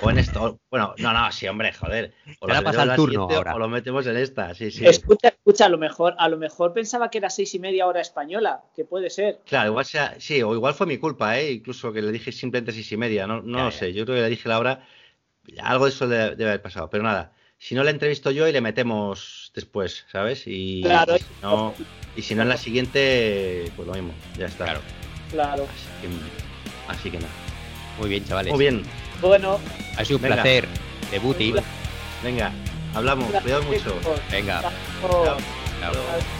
[0.02, 0.42] o en esto.
[0.42, 2.14] o- bueno, no, no, sí, hombre, joder.
[2.40, 3.54] O lo la pasa el la turno siguiente ahora.
[3.54, 4.84] O lo metemos en esta, sí, sí.
[4.86, 8.00] Escucha, escucha, a lo mejor, a lo mejor pensaba que era seis y media hora
[8.00, 9.40] española, que puede ser.
[9.46, 11.52] Claro, igual sea, sí, o igual fue mi culpa, ¿eh?
[11.52, 13.78] Incluso que le dije simplemente seis y media, no, no Ya, lo ya.
[13.78, 13.92] sé.
[13.92, 14.84] Yo creo que le dije la hora,
[15.60, 17.32] algo de eso debe, debe haber pasado, pero nada.
[17.58, 20.44] Si no, le entrevisto yo y le metemos después, ¿sabes?
[20.46, 21.16] Y, Claro.
[21.16, 21.74] y si no,
[22.16, 24.64] y si no en la siguiente, pues lo mismo, ya está.
[24.64, 24.80] Claro.
[25.30, 25.64] Claro.
[25.64, 27.32] Así que, así que nada.
[27.98, 28.52] Muy bien, chavales.
[28.52, 28.82] Muy bien,
[29.20, 29.60] Bueno,
[29.98, 30.36] Ha sido un Venga.
[30.36, 30.66] placer.
[31.10, 31.52] Debuti.
[32.22, 32.52] venga,
[32.94, 33.94] hablamos, cuidado mucho.
[34.30, 34.62] Venga.
[34.62, 34.70] Chao.
[35.10, 35.24] Chao.
[35.24, 35.90] Chao.
[35.90, 36.39] Adiós.